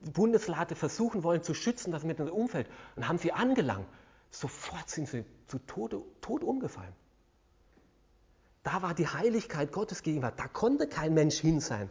die 0.00 0.10
Bundeslade 0.10 0.76
versuchen 0.76 1.24
wollen 1.24 1.42
zu 1.42 1.54
schützen, 1.54 1.90
das 1.90 2.04
mit 2.04 2.18
dem 2.18 2.28
Umfeld, 2.28 2.68
und 2.96 3.08
haben 3.08 3.18
sie 3.18 3.32
angelangt. 3.32 3.86
Sofort 4.30 4.90
sind 4.90 5.08
sie 5.08 5.24
zu 5.46 5.58
Tode, 5.58 6.02
tot 6.20 6.44
umgefallen. 6.44 6.94
Da 8.62 8.82
war 8.82 8.94
die 8.94 9.06
Heiligkeit 9.06 9.72
Gottes 9.72 10.02
gegenwart. 10.02 10.38
Da 10.38 10.46
konnte 10.48 10.86
kein 10.86 11.14
Mensch 11.14 11.38
hin 11.38 11.60
sein, 11.60 11.88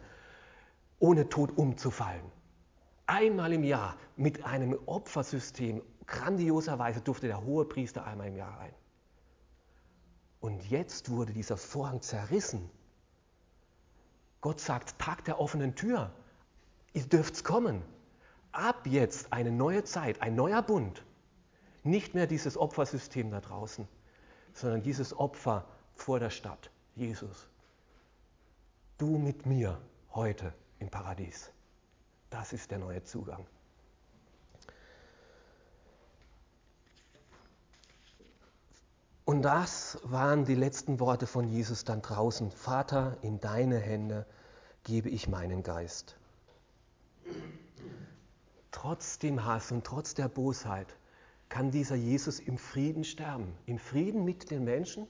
ohne 0.98 1.28
tot 1.28 1.56
umzufallen. 1.56 2.24
Einmal 3.06 3.52
im 3.52 3.64
Jahr 3.64 3.96
mit 4.16 4.44
einem 4.44 4.78
Opfersystem, 4.86 5.82
grandioserweise 6.06 7.00
durfte 7.00 7.26
der 7.26 7.44
hohe 7.44 7.64
Priester 7.64 8.04
einmal 8.04 8.28
im 8.28 8.36
Jahr 8.36 8.58
rein. 8.60 8.74
Und 10.40 10.70
jetzt 10.70 11.10
wurde 11.10 11.32
dieser 11.32 11.56
Vorhang 11.56 12.02
zerrissen. 12.02 12.70
Gott 14.40 14.60
sagt, 14.60 14.98
Tag 14.98 15.24
der 15.24 15.40
offenen 15.40 15.74
Tür, 15.74 16.12
ihr 16.92 17.04
dürft's 17.04 17.44
kommen. 17.44 17.82
Ab 18.52 18.86
jetzt 18.86 19.32
eine 19.32 19.50
neue 19.50 19.84
Zeit, 19.84 20.22
ein 20.22 20.34
neuer 20.34 20.62
Bund. 20.62 21.04
Nicht 21.82 22.14
mehr 22.14 22.26
dieses 22.26 22.56
Opfersystem 22.56 23.30
da 23.30 23.40
draußen, 23.40 23.86
sondern 24.54 24.82
dieses 24.82 25.16
Opfer 25.16 25.66
vor 26.00 26.18
der 26.18 26.30
Stadt. 26.30 26.70
Jesus, 26.96 27.46
du 28.98 29.18
mit 29.18 29.46
mir 29.46 29.80
heute 30.14 30.52
im 30.78 30.88
Paradies. 30.88 31.50
Das 32.30 32.52
ist 32.52 32.70
der 32.70 32.78
neue 32.78 33.02
Zugang. 33.02 33.46
Und 39.24 39.42
das 39.42 39.98
waren 40.02 40.44
die 40.44 40.54
letzten 40.54 40.98
Worte 40.98 41.26
von 41.26 41.46
Jesus 41.48 41.84
dann 41.84 42.02
draußen. 42.02 42.50
Vater, 42.50 43.16
in 43.22 43.38
deine 43.38 43.78
Hände 43.78 44.26
gebe 44.82 45.08
ich 45.08 45.28
meinen 45.28 45.62
Geist. 45.62 46.16
Trotz 48.72 49.18
dem 49.18 49.44
Hass 49.44 49.70
und 49.70 49.84
trotz 49.84 50.14
der 50.14 50.28
Bosheit 50.28 50.96
kann 51.48 51.70
dieser 51.70 51.94
Jesus 51.94 52.40
im 52.40 52.58
Frieden 52.58 53.04
sterben. 53.04 53.54
Im 53.66 53.78
Frieden 53.78 54.24
mit 54.24 54.50
den 54.50 54.64
Menschen 54.64 55.06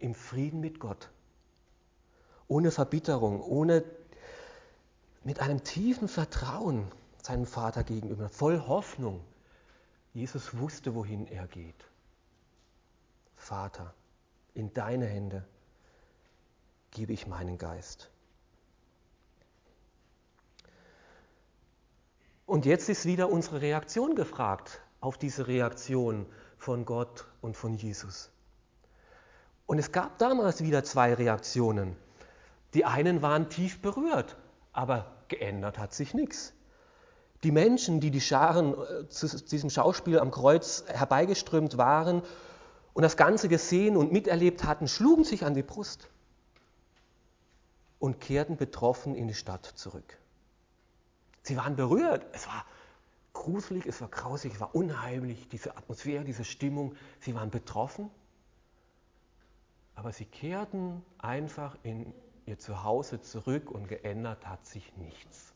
im 0.00 0.14
Frieden 0.14 0.60
mit 0.60 0.80
Gott, 0.80 1.10
ohne 2.48 2.70
Verbitterung, 2.70 3.40
ohne 3.40 3.84
mit 5.22 5.40
einem 5.40 5.62
tiefen 5.62 6.08
Vertrauen 6.08 6.90
seinem 7.22 7.46
Vater 7.46 7.84
gegenüber, 7.84 8.28
voll 8.28 8.60
Hoffnung. 8.66 9.22
Jesus 10.14 10.56
wusste, 10.58 10.94
wohin 10.94 11.26
er 11.26 11.46
geht. 11.46 11.84
Vater, 13.36 13.94
in 14.54 14.74
deine 14.74 15.06
Hände 15.06 15.46
gebe 16.90 17.12
ich 17.12 17.26
meinen 17.26 17.58
Geist. 17.58 18.10
Und 22.46 22.66
jetzt 22.66 22.88
ist 22.88 23.04
wieder 23.04 23.30
unsere 23.30 23.60
Reaktion 23.60 24.16
gefragt 24.16 24.80
auf 25.00 25.16
diese 25.16 25.46
Reaktion 25.46 26.26
von 26.58 26.84
Gott 26.84 27.26
und 27.40 27.56
von 27.56 27.74
Jesus. 27.74 28.32
Und 29.70 29.78
es 29.78 29.92
gab 29.92 30.18
damals 30.18 30.64
wieder 30.64 30.82
zwei 30.82 31.14
Reaktionen. 31.14 31.94
Die 32.74 32.84
einen 32.84 33.22
waren 33.22 33.50
tief 33.50 33.80
berührt, 33.80 34.36
aber 34.72 35.06
geändert 35.28 35.78
hat 35.78 35.94
sich 35.94 36.12
nichts. 36.12 36.52
Die 37.44 37.52
Menschen, 37.52 38.00
die 38.00 38.10
die 38.10 38.20
Scharen 38.20 38.74
äh, 38.74 39.08
zu 39.08 39.28
diesem 39.28 39.70
Schauspiel 39.70 40.18
am 40.18 40.32
Kreuz 40.32 40.82
herbeigeströmt 40.88 41.78
waren 41.78 42.22
und 42.94 43.02
das 43.04 43.16
Ganze 43.16 43.46
gesehen 43.46 43.96
und 43.96 44.10
miterlebt 44.10 44.64
hatten, 44.64 44.88
schlugen 44.88 45.22
sich 45.22 45.44
an 45.44 45.54
die 45.54 45.62
Brust 45.62 46.08
und 48.00 48.20
kehrten 48.20 48.56
betroffen 48.56 49.14
in 49.14 49.28
die 49.28 49.34
Stadt 49.34 49.64
zurück. 49.76 50.18
Sie 51.44 51.56
waren 51.56 51.76
berührt. 51.76 52.26
Es 52.32 52.48
war 52.48 52.64
gruselig, 53.34 53.86
es 53.86 54.00
war 54.00 54.08
grausig, 54.08 54.52
es 54.52 54.60
war 54.60 54.74
unheimlich, 54.74 55.46
diese 55.46 55.76
Atmosphäre, 55.76 56.24
diese 56.24 56.42
Stimmung. 56.42 56.96
Sie 57.20 57.36
waren 57.36 57.50
betroffen 57.50 58.10
aber 60.00 60.14
sie 60.14 60.24
kehrten 60.24 61.04
einfach 61.18 61.76
in 61.82 62.14
ihr 62.46 62.58
Zuhause 62.58 63.20
zurück 63.20 63.70
und 63.70 63.86
geändert 63.86 64.46
hat 64.46 64.64
sich 64.64 64.96
nichts. 64.96 65.52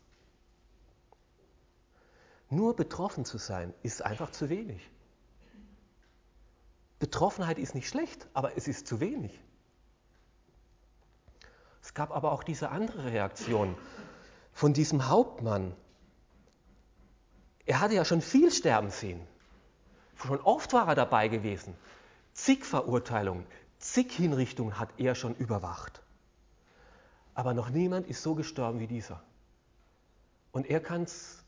Nur 2.51 2.75
betroffen 2.75 3.25
zu 3.25 3.39
sein 3.39 3.73
ist 3.81 4.03
einfach 4.03 4.29
zu 4.29 4.51
wenig. 4.51 4.87
Betroffenheit 6.99 7.57
ist 7.57 7.73
nicht 7.73 7.89
schlecht, 7.89 8.27
aber 8.35 8.55
es 8.55 8.67
ist 8.67 8.85
zu 8.85 8.99
wenig. 8.99 9.33
Es 11.81 11.95
gab 11.95 12.11
aber 12.11 12.31
auch 12.31 12.43
diese 12.43 12.69
andere 12.69 13.05
Reaktion 13.05 13.75
von 14.53 14.73
diesem 14.73 15.09
Hauptmann. 15.09 15.75
Er 17.65 17.79
hatte 17.79 17.95
ja 17.95 18.05
schon 18.05 18.21
viel 18.21 18.51
sterben 18.51 18.91
sehen. 18.91 19.25
Schon 20.17 20.39
oft 20.41 20.71
war 20.71 20.87
er 20.87 20.95
dabei 20.95 21.29
gewesen. 21.29 21.75
Zig 22.33 22.63
Verurteilungen, 22.63 23.47
Zig 23.79 24.11
Hinrichtungen 24.11 24.79
hat 24.79 24.89
er 24.97 25.15
schon 25.15 25.35
überwacht. 25.35 26.01
Aber 27.33 27.53
noch 27.53 27.69
niemand 27.69 28.07
ist 28.07 28.23
so 28.23 28.33
gestorben 28.35 28.79
wie 28.79 28.87
dieser. 28.87 29.21
Und 30.51 30.67
er 30.67 30.79
kann's, 30.79 31.43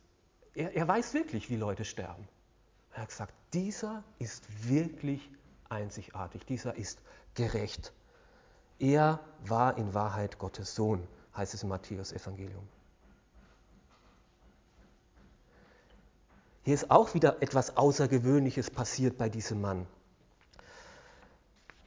er, 0.53 0.75
er 0.75 0.87
weiß 0.87 1.13
wirklich, 1.13 1.49
wie 1.49 1.55
Leute 1.55 1.85
sterben. 1.85 2.27
Er 2.93 3.03
hat 3.03 3.09
gesagt, 3.09 3.33
dieser 3.53 4.03
ist 4.19 4.45
wirklich 4.67 5.29
einzigartig, 5.69 6.45
dieser 6.45 6.75
ist 6.75 6.99
gerecht. 7.35 7.93
Er 8.79 9.19
war 9.45 9.77
in 9.77 9.93
Wahrheit 9.93 10.37
Gottes 10.39 10.75
Sohn, 10.75 11.07
heißt 11.35 11.53
es 11.53 11.63
im 11.63 11.69
Matthäus 11.69 12.11
Evangelium. 12.11 12.67
Hier 16.63 16.73
ist 16.73 16.91
auch 16.91 17.13
wieder 17.13 17.41
etwas 17.41 17.77
Außergewöhnliches 17.77 18.69
passiert 18.69 19.17
bei 19.17 19.29
diesem 19.29 19.61
Mann. 19.61 19.87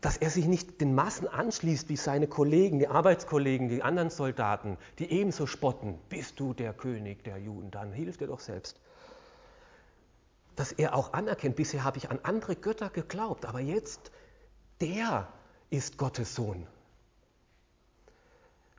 Dass 0.01 0.17
er 0.17 0.31
sich 0.31 0.47
nicht 0.47 0.81
den 0.81 0.95
Massen 0.95 1.29
anschließt 1.29 1.89
wie 1.91 1.97
seine 1.97 2.27
Kollegen, 2.27 2.79
die 2.79 2.89
Arbeitskollegen, 2.89 3.69
die 3.69 3.83
anderen 3.83 4.11
Soldaten, 4.11 4.79
die 4.99 5.11
ebenso 5.11 5.47
spotten. 5.47 5.99
Bist 6.09 6.41
du 6.41 6.55
der 6.55 6.73
König 6.73 7.23
der 7.25 7.37
Juden? 7.37 7.71
Dann 7.71 7.93
hilf 7.93 8.17
dir 8.17 8.29
doch 8.29 8.41
selbst. 8.41 8.81
Dass 10.57 10.73
er 10.73 10.95
auch 10.95 11.13
anerkennt, 11.13 11.57
bisher 11.57 11.85
habe 11.85 11.99
ich 11.99 12.11
an 12.11 12.19
andere 12.23 12.57
Götter 12.57 12.89
geglaubt, 12.89 13.45
aber 13.45 13.61
jetzt, 13.61 14.11
der 14.81 15.29
ist 15.69 15.99
Gottes 15.99 16.35
Sohn. 16.35 16.67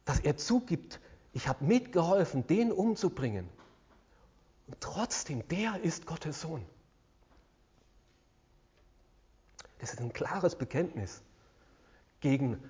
Dass 0.06 0.20
er 0.20 0.38
zugibt, 0.38 1.00
ich 1.34 1.48
habe 1.48 1.64
mitgeholfen, 1.64 2.48
den 2.48 2.72
umzubringen. 2.72 3.48
Und 4.68 4.78
trotzdem, 4.80 5.48
der 5.50 5.82
ist 5.82 6.06
Gottes 6.06 6.42
Sohn. 6.42 6.66
Das 9.82 9.94
ist 9.94 10.00
ein 10.00 10.14
klares 10.14 10.56
Bekenntnis 10.56 11.24
gegen 12.20 12.64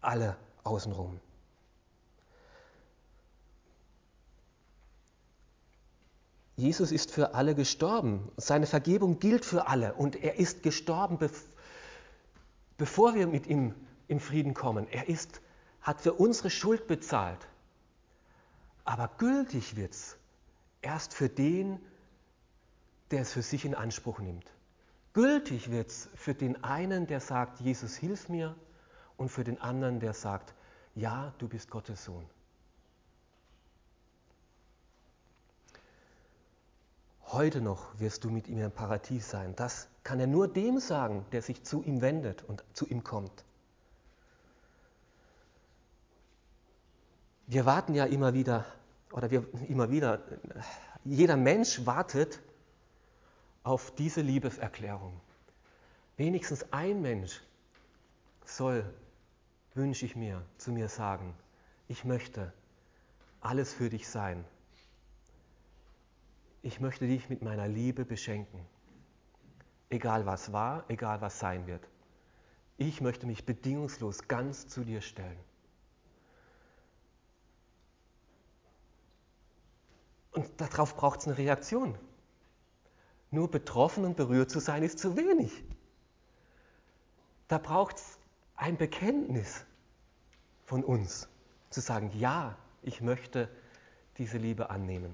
alle 0.00 0.36
außenrum. 0.62 1.18
Jesus 6.54 6.92
ist 6.92 7.10
für 7.10 7.34
alle 7.34 7.56
gestorben. 7.56 8.30
Seine 8.36 8.66
Vergebung 8.66 9.18
gilt 9.18 9.44
für 9.44 9.66
alle 9.66 9.94
und 9.94 10.14
er 10.14 10.38
ist 10.38 10.62
gestorben, 10.62 11.18
bevor 12.76 13.14
wir 13.16 13.26
mit 13.26 13.48
ihm 13.48 13.74
in 14.06 14.20
Frieden 14.20 14.54
kommen. 14.54 14.86
Er 14.88 15.08
ist, 15.08 15.40
hat 15.82 16.00
für 16.00 16.14
unsere 16.14 16.50
Schuld 16.50 16.86
bezahlt. 16.86 17.48
Aber 18.84 19.10
gültig 19.18 19.74
wird 19.74 19.92
es 19.92 20.16
erst 20.82 21.14
für 21.14 21.28
den, 21.28 21.80
der 23.10 23.22
es 23.22 23.32
für 23.32 23.42
sich 23.42 23.64
in 23.64 23.74
Anspruch 23.74 24.20
nimmt. 24.20 24.46
Gültig 25.18 25.72
wird 25.72 25.88
es 25.88 26.08
für 26.14 26.32
den 26.32 26.62
einen, 26.62 27.08
der 27.08 27.18
sagt, 27.18 27.58
Jesus, 27.58 27.96
hilf 27.96 28.28
mir, 28.28 28.54
und 29.16 29.30
für 29.30 29.42
den 29.42 29.60
anderen, 29.60 29.98
der 29.98 30.14
sagt, 30.14 30.54
ja, 30.94 31.34
du 31.38 31.48
bist 31.48 31.72
Gottes 31.72 32.04
Sohn. 32.04 32.24
Heute 37.24 37.60
noch 37.60 37.98
wirst 37.98 38.22
du 38.22 38.30
mit 38.30 38.46
ihm 38.46 38.60
im 38.60 38.70
Paradies 38.70 39.28
sein. 39.28 39.56
Das 39.56 39.88
kann 40.04 40.20
er 40.20 40.28
nur 40.28 40.46
dem 40.46 40.78
sagen, 40.78 41.26
der 41.32 41.42
sich 41.42 41.64
zu 41.64 41.82
ihm 41.82 42.00
wendet 42.00 42.44
und 42.44 42.62
zu 42.72 42.86
ihm 42.86 43.02
kommt. 43.02 43.44
Wir 47.48 47.66
warten 47.66 47.92
ja 47.92 48.04
immer 48.04 48.34
wieder 48.34 48.64
oder 49.10 49.32
wir 49.32 49.44
immer 49.68 49.90
wieder, 49.90 50.20
jeder 51.02 51.36
Mensch 51.36 51.84
wartet 51.86 52.38
auf 53.68 53.90
diese 53.94 54.22
Liebeserklärung. 54.22 55.20
Wenigstens 56.16 56.72
ein 56.72 57.02
Mensch 57.02 57.42
soll, 58.46 58.82
wünsche 59.74 60.06
ich 60.06 60.16
mir, 60.16 60.42
zu 60.56 60.72
mir 60.72 60.88
sagen, 60.88 61.34
ich 61.86 62.02
möchte 62.06 62.50
alles 63.42 63.74
für 63.74 63.90
dich 63.90 64.08
sein. 64.08 64.42
Ich 66.62 66.80
möchte 66.80 67.06
dich 67.06 67.28
mit 67.28 67.42
meiner 67.42 67.68
Liebe 67.68 68.06
beschenken. 68.06 68.58
Egal 69.90 70.24
was 70.24 70.50
war, 70.50 70.84
egal 70.88 71.20
was 71.20 71.38
sein 71.38 71.66
wird. 71.66 71.86
Ich 72.78 73.02
möchte 73.02 73.26
mich 73.26 73.44
bedingungslos 73.44 74.28
ganz 74.28 74.66
zu 74.66 74.82
dir 74.82 75.02
stellen. 75.02 75.38
Und 80.32 80.48
darauf 80.58 80.96
braucht 80.96 81.20
es 81.20 81.26
eine 81.26 81.36
Reaktion. 81.36 81.98
Nur 83.30 83.50
betroffen 83.50 84.04
und 84.04 84.16
berührt 84.16 84.50
zu 84.50 84.60
sein, 84.60 84.82
ist 84.82 84.98
zu 84.98 85.16
wenig. 85.16 85.52
Da 87.48 87.58
braucht 87.58 87.96
es 87.96 88.18
ein 88.56 88.76
Bekenntnis 88.76 89.64
von 90.64 90.84
uns, 90.84 91.28
zu 91.70 91.80
sagen, 91.80 92.10
ja, 92.18 92.56
ich 92.82 93.00
möchte 93.00 93.48
diese 94.18 94.38
Liebe 94.38 94.70
annehmen. 94.70 95.12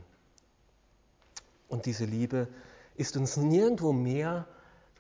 Und 1.69 1.87
diese 1.87 2.05
Liebe 2.05 2.49
ist 2.97 3.17
uns 3.17 3.37
nirgendwo 3.37 3.93
mehr 3.93 4.47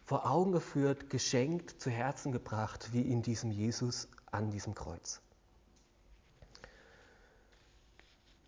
vor 0.04 0.30
Augen 0.30 0.52
geführt, 0.52 1.08
geschenkt, 1.10 1.80
zu 1.80 1.90
Herzen 1.90 2.32
gebracht, 2.32 2.92
wie 2.92 3.02
in 3.02 3.22
diesem 3.22 3.50
Jesus 3.50 4.08
an 4.30 4.50
diesem 4.50 4.74
Kreuz. 4.74 5.20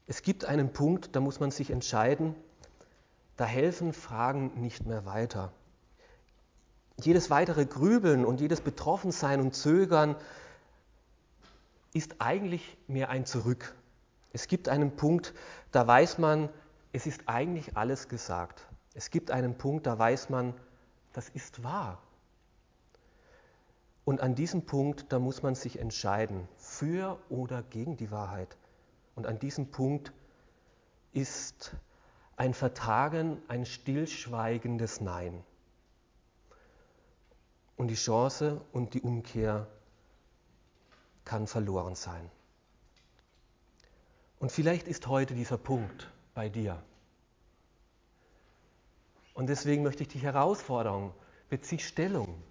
Es 0.06 0.22
gibt 0.22 0.44
einen 0.44 0.72
Punkt, 0.72 1.16
da 1.16 1.20
muss 1.20 1.40
man 1.40 1.50
sich 1.50 1.70
entscheiden, 1.70 2.34
da 3.36 3.44
helfen 3.44 3.92
Fragen 3.92 4.60
nicht 4.60 4.86
mehr 4.86 5.04
weiter. 5.04 5.52
Jedes 6.98 7.28
weitere 7.28 7.66
Grübeln 7.66 8.24
und 8.24 8.40
jedes 8.40 8.60
Betroffensein 8.60 9.40
und 9.40 9.54
Zögern 9.54 10.16
ist 11.92 12.16
eigentlich 12.20 12.78
mehr 12.88 13.10
ein 13.10 13.26
Zurück. 13.26 13.74
Es 14.32 14.48
gibt 14.48 14.68
einen 14.68 14.96
Punkt, 14.96 15.34
da 15.72 15.86
weiß 15.86 16.18
man, 16.18 16.48
es 16.92 17.06
ist 17.06 17.22
eigentlich 17.26 17.76
alles 17.76 18.08
gesagt. 18.08 18.66
Es 18.94 19.10
gibt 19.10 19.30
einen 19.30 19.58
Punkt, 19.58 19.86
da 19.86 19.98
weiß 19.98 20.30
man, 20.30 20.54
das 21.12 21.28
ist 21.28 21.62
wahr. 21.62 22.00
Und 24.06 24.20
an 24.20 24.34
diesem 24.34 24.64
Punkt, 24.66 25.06
da 25.12 25.18
muss 25.18 25.42
man 25.42 25.54
sich 25.54 25.78
entscheiden, 25.78 26.48
für 26.56 27.18
oder 27.28 27.62
gegen 27.62 27.96
die 27.96 28.10
Wahrheit. 28.10 28.56
Und 29.14 29.26
an 29.26 29.38
diesem 29.38 29.70
Punkt 29.70 30.12
ist 31.12 31.74
ein 32.36 32.52
Vertagen, 32.54 33.42
ein 33.48 33.64
stillschweigendes 33.64 35.00
Nein. 35.00 35.42
Und 37.76 37.88
die 37.88 37.94
Chance 37.94 38.60
und 38.72 38.94
die 38.94 39.00
Umkehr 39.00 39.66
kann 41.24 41.46
verloren 41.46 41.94
sein. 41.94 42.30
Und 44.38 44.52
vielleicht 44.52 44.86
ist 44.86 45.06
heute 45.06 45.34
dieser 45.34 45.58
Punkt 45.58 46.12
bei 46.34 46.48
dir. 46.48 46.82
Und 49.34 49.48
deswegen 49.48 49.82
möchte 49.82 50.02
ich 50.02 50.08
dich 50.08 50.22
herausfordern, 50.22 51.12
bezieh 51.48 51.78
Stellung. 51.78 52.42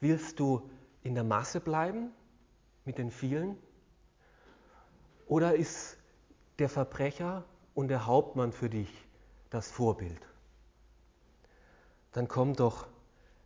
Willst 0.00 0.38
du 0.38 0.70
in 1.02 1.14
der 1.14 1.24
Masse 1.24 1.60
bleiben 1.60 2.10
mit 2.84 2.98
den 2.98 3.10
vielen 3.10 3.56
oder 5.26 5.54
ist 5.54 5.98
der 6.58 6.68
Verbrecher 6.68 7.44
und 7.76 7.88
der 7.88 8.06
Hauptmann 8.06 8.52
für 8.52 8.70
dich 8.70 8.90
das 9.50 9.70
Vorbild? 9.70 10.26
Dann 12.12 12.26
komm 12.26 12.56
doch 12.56 12.88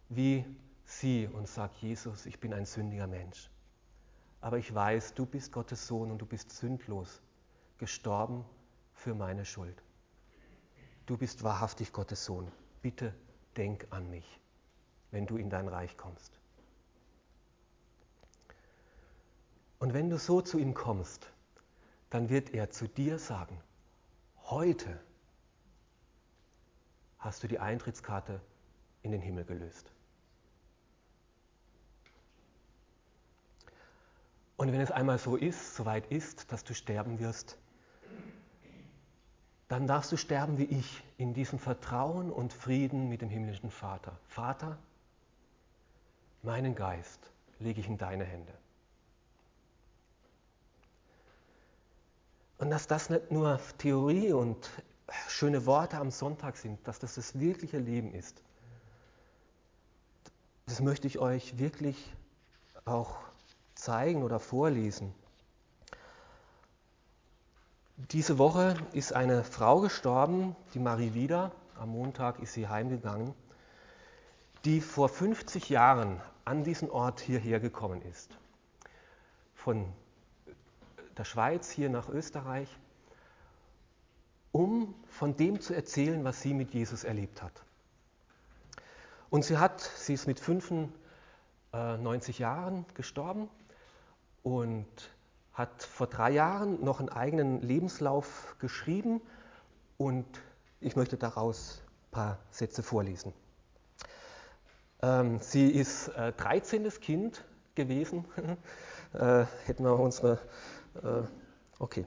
wie 0.09 0.45
sie 0.85 1.27
und 1.27 1.49
sag, 1.49 1.75
Jesus, 1.83 2.27
ich 2.27 2.39
bin 2.39 2.55
ein 2.55 2.65
sündiger 2.65 3.09
Mensch. 3.09 3.51
Aber 4.41 4.57
ich 4.57 4.73
weiß, 4.73 5.15
du 5.15 5.27
bist 5.27 5.53
Gottes 5.53 5.87
Sohn 5.87 6.13
und 6.13 6.19
du 6.19 6.27
bist 6.27 6.53
sündlos, 6.53 7.21
gestorben 7.79 8.45
für 8.95 9.15
meine 9.15 9.45
Schuld. 9.45 9.83
Du 11.07 11.19
bist 11.19 11.43
wahrhaftig 11.43 11.93
Gottes 11.93 12.25
Sohn. 12.25 12.51
Bitte 12.83 13.13
denk 13.57 13.89
an 13.91 14.09
mich, 14.11 14.41
wenn 15.11 15.27
du 15.27 15.39
in 15.39 15.51
dein 15.51 15.67
Reich 15.67 15.97
kommst. 15.97 16.39
Und 19.81 19.93
wenn 19.93 20.09
du 20.09 20.19
so 20.19 20.41
zu 20.41 20.59
ihm 20.59 20.75
kommst, 20.75 21.33
dann 22.11 22.29
wird 22.29 22.55
er 22.55 22.71
zu 22.71 22.87
dir 22.87 23.19
sagen, 23.19 23.61
heute 24.51 24.99
hast 27.19 27.43
du 27.43 27.49
die 27.49 27.59
Eintrittskarte 27.59 28.41
in 29.03 29.13
den 29.13 29.21
Himmel 29.21 29.45
gelöst. 29.45 29.93
Und 34.57 34.73
wenn 34.73 34.81
es 34.81 34.91
einmal 34.91 35.19
so 35.19 35.37
ist, 35.37 35.77
so 35.77 35.87
weit 35.87 36.07
ist, 36.13 36.53
dass 36.53 36.65
du 36.65 36.75
sterben 36.75 37.19
wirst, 37.19 37.57
dann 39.69 39.87
darfst 39.87 40.11
du 40.11 40.17
sterben 40.17 40.59
wie 40.59 40.65
ich 40.65 41.03
in 41.17 41.33
diesem 41.33 41.59
Vertrauen 41.59 42.31
und 42.31 42.53
Frieden 42.53 43.09
mit 43.09 43.23
dem 43.23 43.31
himmlischen 43.31 43.71
Vater. 43.71 44.19
Vater, 44.27 44.77
meinen 46.43 46.75
Geist 46.75 47.31
lege 47.61 47.81
ich 47.81 47.87
in 47.87 47.97
deine 47.97 48.25
Hände. 48.25 48.53
Und 52.61 52.69
dass 52.69 52.87
das 52.87 53.09
nicht 53.09 53.31
nur 53.31 53.59
Theorie 53.79 54.35
und 54.35 54.69
schöne 55.29 55.65
Worte 55.65 55.97
am 55.97 56.11
Sonntag 56.11 56.59
sind, 56.59 56.79
dass 56.87 56.99
das 56.99 57.15
das 57.15 57.41
wirkliche 57.41 57.79
Leben 57.79 58.13
ist. 58.13 58.43
Das 60.67 60.81
möchte 60.81 61.07
ich 61.07 61.19
euch 61.19 61.59
wirklich 61.59 62.13
auch 62.85 63.17
zeigen 63.75 64.23
oder 64.23 64.39
vorlesen. 64.39 65.15
Diese 67.97 68.37
Woche 68.37 68.77
ist 68.93 69.15
eine 69.15 69.43
Frau 69.43 69.81
gestorben, 69.81 70.55
die 70.75 70.81
Marie 70.81 71.15
Wieder. 71.15 71.53
Am 71.79 71.89
Montag 71.89 72.41
ist 72.41 72.53
sie 72.53 72.69
heimgegangen, 72.69 73.35
die 74.67 74.83
vor 74.83 75.09
50 75.09 75.71
Jahren 75.71 76.21
an 76.45 76.63
diesen 76.63 76.91
Ort 76.91 77.21
hierher 77.21 77.59
gekommen 77.59 78.03
ist. 78.03 78.37
Von 79.55 79.91
der 81.21 81.27
Schweiz 81.27 81.71
hier 81.71 81.91
nach 81.91 82.09
Österreich, 82.09 82.67
um 84.53 84.95
von 85.07 85.37
dem 85.37 85.61
zu 85.61 85.75
erzählen, 85.75 86.25
was 86.25 86.41
sie 86.41 86.55
mit 86.55 86.73
Jesus 86.73 87.05
erlebt 87.05 87.43
hat. 87.43 87.53
Und 89.29 89.45
sie 89.45 89.59
hat, 89.59 89.83
sie 89.83 90.15
ist 90.15 90.27
mit 90.27 90.41
95 90.41 92.39
Jahren 92.39 92.87
gestorben 92.95 93.51
und 94.43 94.87
hat 95.53 95.83
vor 95.83 96.07
drei 96.07 96.31
Jahren 96.31 96.83
noch 96.83 97.01
einen 97.01 97.11
eigenen 97.11 97.61
Lebenslauf 97.61 98.57
geschrieben 98.59 99.21
und 99.99 100.25
ich 100.81 100.97
möchte 100.97 101.19
daraus 101.19 101.83
ein 101.85 102.11
paar 102.13 102.39
Sätze 102.51 102.83
vorlesen. 102.83 103.35
Ähm, 105.03 105.39
sie 105.43 105.69
ist 105.69 106.09
äh, 106.09 106.33
13. 106.33 106.89
Kind 106.99 107.45
gewesen. 107.75 108.25
äh, 109.13 109.45
hätten 109.67 109.85
wir 109.85 109.99
unsere. 109.99 110.39
Äh, 110.97 111.23
okay. 111.79 112.07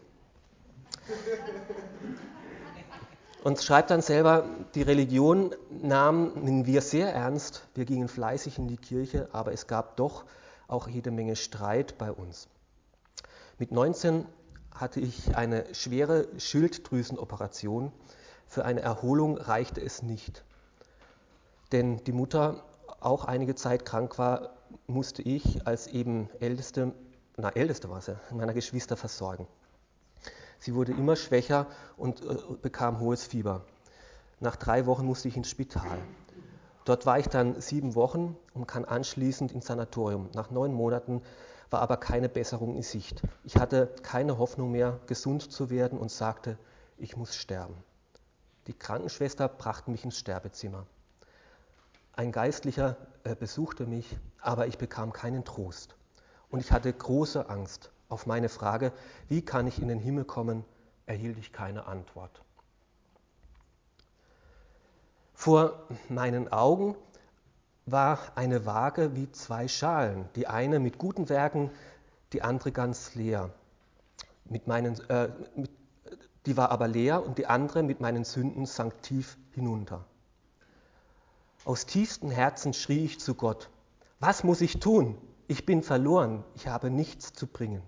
Und 3.43 3.61
schreibt 3.61 3.91
dann 3.91 4.01
selber, 4.01 4.45
die 4.73 4.83
Religion 4.83 5.53
nahmen 5.69 6.65
wir 6.65 6.81
sehr 6.81 7.13
ernst, 7.13 7.67
wir 7.75 7.83
gingen 7.83 8.07
fleißig 8.07 8.57
in 8.57 8.67
die 8.67 8.77
Kirche, 8.77 9.27
aber 9.33 9.51
es 9.51 9.67
gab 9.67 9.97
doch 9.97 10.23
auch 10.67 10.87
jede 10.87 11.11
Menge 11.11 11.35
Streit 11.35 11.97
bei 11.97 12.11
uns. 12.11 12.47
Mit 13.59 13.71
19 13.71 14.25
hatte 14.73 14.99
ich 14.99 15.35
eine 15.35 15.65
schwere 15.73 16.27
Schilddrüsenoperation. 16.37 17.91
Für 18.47 18.65
eine 18.65 18.81
Erholung 18.81 19.37
reichte 19.37 19.81
es 19.81 20.03
nicht. 20.03 20.43
Denn 21.71 22.03
die 22.05 22.11
Mutter 22.11 22.63
auch 22.99 23.25
einige 23.25 23.55
Zeit 23.55 23.85
krank 23.85 24.17
war, 24.17 24.53
musste 24.87 25.21
ich 25.21 25.67
als 25.67 25.87
eben 25.87 26.29
älteste, 26.39 26.93
na 27.37 27.49
älteste 27.49 27.89
war 27.89 28.01
sie, 28.01 28.17
meiner 28.31 28.53
Geschwister 28.53 28.97
versorgen. 28.97 29.47
Sie 30.59 30.75
wurde 30.75 30.91
immer 30.91 31.15
schwächer 31.15 31.67
und 31.97 32.21
äh, 32.21 32.35
bekam 32.61 32.99
hohes 32.99 33.25
Fieber. 33.25 33.65
Nach 34.39 34.55
drei 34.55 34.85
Wochen 34.85 35.05
musste 35.05 35.27
ich 35.27 35.37
ins 35.37 35.49
Spital. 35.49 35.97
Dort 36.85 37.05
war 37.05 37.17
ich 37.19 37.27
dann 37.27 37.59
sieben 37.61 37.95
Wochen 37.95 38.37
und 38.53 38.67
kam 38.67 38.85
anschließend 38.85 39.51
ins 39.51 39.67
Sanatorium. 39.67 40.29
Nach 40.33 40.51
neun 40.51 40.73
Monaten 40.73 41.21
war 41.69 41.81
aber 41.81 41.97
keine 41.97 42.29
Besserung 42.29 42.75
in 42.75 42.83
Sicht. 42.83 43.21
Ich 43.43 43.57
hatte 43.57 43.87
keine 44.03 44.37
Hoffnung 44.37 44.71
mehr, 44.71 44.99
gesund 45.07 45.51
zu 45.51 45.69
werden 45.69 45.97
und 45.97 46.11
sagte, 46.11 46.57
ich 46.97 47.17
muss 47.17 47.35
sterben. 47.35 47.75
Die 48.67 48.73
Krankenschwester 48.73 49.47
brachte 49.47 49.91
mich 49.91 50.05
ins 50.05 50.17
Sterbezimmer. 50.17 50.85
Ein 52.13 52.31
Geistlicher 52.31 52.95
äh, 53.23 53.35
besuchte 53.35 53.85
mich, 53.85 54.17
aber 54.39 54.67
ich 54.67 54.77
bekam 54.77 55.11
keinen 55.13 55.43
Trost. 55.43 55.95
Und 56.53 56.59
ich 56.59 56.71
hatte 56.71 56.93
große 56.93 57.49
Angst. 57.49 57.89
Auf 58.09 58.27
meine 58.27 58.47
Frage, 58.47 58.91
wie 59.27 59.41
kann 59.41 59.65
ich 59.65 59.81
in 59.81 59.87
den 59.87 59.97
Himmel 59.97 60.23
kommen, 60.23 60.63
erhielt 61.07 61.39
ich 61.39 61.51
keine 61.51 61.87
Antwort. 61.87 62.43
Vor 65.33 65.87
meinen 66.09 66.53
Augen 66.53 66.95
war 67.87 68.19
eine 68.35 68.67
Waage 68.67 69.15
wie 69.15 69.31
zwei 69.31 69.67
Schalen, 69.67 70.29
die 70.35 70.45
eine 70.45 70.79
mit 70.79 70.99
guten 70.99 71.27
Werken, 71.27 71.71
die 72.33 72.43
andere 72.43 72.71
ganz 72.71 73.15
leer. 73.15 73.49
Mit 74.45 74.67
meinen, 74.67 74.99
äh, 75.09 75.31
mit, 75.55 75.71
die 76.45 76.55
war 76.55 76.69
aber 76.69 76.87
leer 76.87 77.25
und 77.25 77.39
die 77.39 77.47
andere 77.47 77.81
mit 77.81 77.99
meinen 77.99 78.25
Sünden 78.25 78.67
sank 78.67 79.01
tief 79.01 79.39
hinunter. 79.53 80.05
Aus 81.65 81.87
tiefstem 81.87 82.29
Herzen 82.29 82.75
schrie 82.75 83.05
ich 83.05 83.19
zu 83.19 83.33
Gott, 83.33 83.71
was 84.19 84.43
muss 84.43 84.61
ich 84.61 84.79
tun? 84.79 85.17
Ich 85.47 85.65
bin 85.65 85.83
verloren, 85.83 86.43
ich 86.55 86.67
habe 86.67 86.89
nichts 86.89 87.33
zu 87.33 87.47
bringen. 87.47 87.83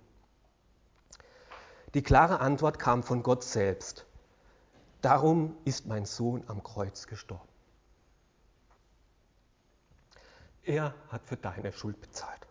Die 1.93 2.03
klare 2.03 2.39
Antwort 2.41 2.77
kam 2.79 3.03
von 3.03 3.23
Gott 3.23 3.43
selbst. 3.43 4.05
Darum 5.01 5.55
ist 5.63 5.85
mein 5.85 6.05
Sohn 6.05 6.43
am 6.47 6.63
Kreuz 6.63 7.07
gestorben. 7.07 7.47
Er 10.63 10.93
hat 11.09 11.25
für 11.25 11.37
deine 11.37 11.71
Schuld 11.71 12.01
bezahlt. 12.01 12.47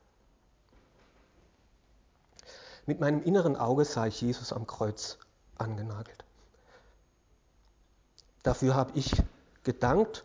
Mit 2.86 3.00
meinem 3.00 3.22
inneren 3.22 3.56
Auge 3.56 3.84
sah 3.84 4.06
ich 4.06 4.20
Jesus 4.20 4.52
am 4.52 4.66
Kreuz 4.66 5.18
angenagelt. 5.58 6.24
Dafür 8.42 8.74
habe 8.74 8.92
ich 8.94 9.10
gedankt 9.62 10.24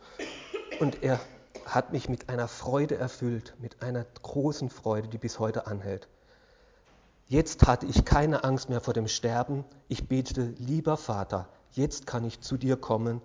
und 0.79 1.03
er 1.03 1.19
hat 1.75 1.91
mich 1.91 2.09
mit 2.09 2.29
einer 2.29 2.47
Freude 2.47 2.95
erfüllt, 2.97 3.55
mit 3.59 3.81
einer 3.81 4.05
großen 4.21 4.69
Freude, 4.69 5.07
die 5.07 5.17
bis 5.17 5.39
heute 5.39 5.67
anhält. 5.67 6.07
Jetzt 7.27 7.67
hatte 7.67 7.85
ich 7.85 8.05
keine 8.05 8.43
Angst 8.43 8.69
mehr 8.69 8.81
vor 8.81 8.93
dem 8.93 9.07
Sterben. 9.07 9.63
Ich 9.87 10.07
betete, 10.07 10.53
lieber 10.57 10.97
Vater, 10.97 11.47
jetzt 11.71 12.07
kann 12.07 12.25
ich 12.25 12.41
zu 12.41 12.57
dir 12.57 12.75
kommen, 12.75 13.21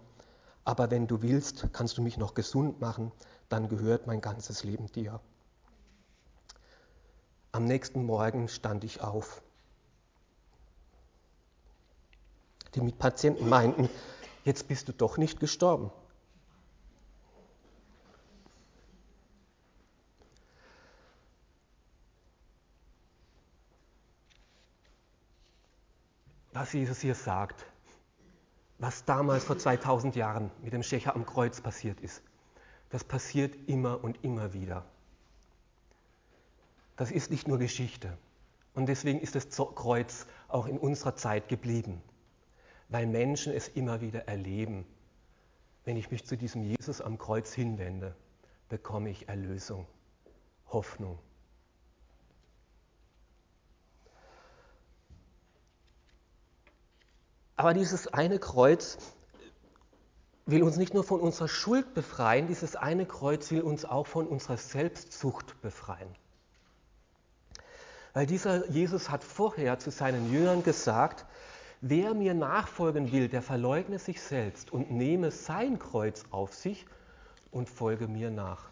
aber 0.65 0.91
wenn 0.91 1.07
du 1.07 1.23
willst, 1.23 1.69
kannst 1.73 1.97
du 1.97 2.03
mich 2.03 2.19
noch 2.19 2.35
gesund 2.35 2.81
machen, 2.81 3.13
dann 3.49 3.69
gehört 3.69 4.07
mein 4.07 4.21
ganzes 4.21 4.65
Leben 4.65 4.93
dir. 4.93 5.21
Am 7.53 7.65
nächsten 7.65 8.05
Morgen 8.05 8.49
stand 8.49 8.85
ich 8.85 9.01
auf. 9.01 9.43
Die 12.75 12.81
Mitpatienten 12.81 13.49
meinten, 13.49 13.89
jetzt 14.45 14.67
bist 14.69 14.89
du 14.89 14.93
doch 14.93 15.17
nicht 15.17 15.39
gestorben. 15.39 15.93
Was 26.65 26.73
Jesus 26.73 27.03
hier 27.03 27.15
sagt, 27.15 27.67
was 28.79 29.05
damals 29.05 29.45
vor 29.45 29.59
2000 29.59 30.17
Jahren 30.17 30.51
mit 30.63 30.73
dem 30.73 30.83
Schächer 30.83 31.15
am 31.15 31.27
Kreuz 31.27 31.61
passiert 31.61 32.01
ist, 32.01 32.23
das 32.89 33.05
passiert 33.05 33.55
immer 33.69 34.03
und 34.03 34.25
immer 34.25 34.55
wieder. 34.55 34.87
Das 36.97 37.11
ist 37.11 37.31
nicht 37.31 37.47
nur 37.49 37.59
Geschichte. 37.59 38.17
Und 38.73 38.87
deswegen 38.87 39.21
ist 39.21 39.35
das 39.35 39.51
Kreuz 39.75 40.27
auch 40.49 40.65
in 40.65 40.79
unserer 40.79 41.17
Zeit 41.17 41.51
geblieben, 41.51 42.01
weil 42.89 43.07
Menschen 43.07 43.53
es 43.53 43.69
immer 43.69 44.01
wieder 44.01 44.27
erleben. 44.27 44.87
Wenn 45.85 45.99
ich 45.99 46.11
mich 46.11 46.25
zu 46.25 46.35
diesem 46.35 46.63
Jesus 46.63 47.03
am 47.03 47.19
Kreuz 47.19 47.53
hinwende, 47.53 48.17
bekomme 48.71 49.11
ich 49.11 49.29
Erlösung, 49.29 49.87
Hoffnung. 50.69 51.19
Aber 57.57 57.75
dieses 57.75 58.09
eine 58.09 58.39
Kreuz 58.39 58.99
will 60.47 60.63
uns 60.63 60.77
nicht 60.77 60.93
nur 60.93 61.05
von 61.05 61.21
unserer 61.21 61.49
Schuld 61.49 61.95
befreien, 61.95 62.47
dieses 62.49 62.77
eine 62.77 63.07
Kreuz 63.07 63.51
will 63.51 63.63
uns 63.63 63.85
auch 63.85 64.07
von 64.07 64.27
unserer 64.27 64.57
Selbstsucht 64.57 65.61
befreien. 65.63 66.15
Weil 68.13 68.27
dieser 68.27 68.69
Jesus 68.71 69.11
hat 69.11 69.25
vorher 69.25 69.79
zu 69.79 69.91
seinen 69.91 70.33
Jüngern 70.33 70.63
gesagt, 70.63 71.27
wer 71.81 72.15
mir 72.15 72.35
nachfolgen 72.35 73.13
will, 73.13 73.29
der 73.29 73.43
verleugne 73.43 73.99
sich 73.99 74.21
selbst 74.21 74.73
und 74.73 74.91
nehme 74.91 75.31
sein 75.31 75.79
Kreuz 75.79 76.25
auf 76.31 76.55
sich 76.55 76.87
und 77.51 77.69
folge 77.69 78.09
mir 78.09 78.31
nach. 78.31 78.71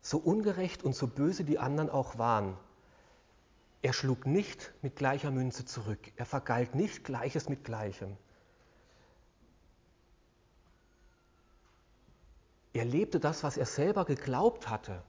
So 0.00 0.18
ungerecht 0.18 0.84
und 0.84 0.94
so 0.94 1.08
böse 1.08 1.44
die 1.44 1.58
anderen 1.58 1.90
auch 1.90 2.18
waren, 2.18 2.56
er 3.82 3.92
schlug 3.92 4.26
nicht 4.26 4.72
mit 4.82 4.96
gleicher 4.96 5.30
Münze 5.30 5.64
zurück. 5.64 6.12
Er 6.16 6.26
vergalt 6.26 6.74
nicht 6.74 7.04
Gleiches 7.04 7.48
mit 7.48 7.64
Gleichem. 7.64 8.16
Er 12.72 12.84
lebte 12.84 13.20
das, 13.20 13.42
was 13.42 13.56
er 13.56 13.66
selber 13.66 14.04
geglaubt 14.04 14.68
hatte 14.68 15.02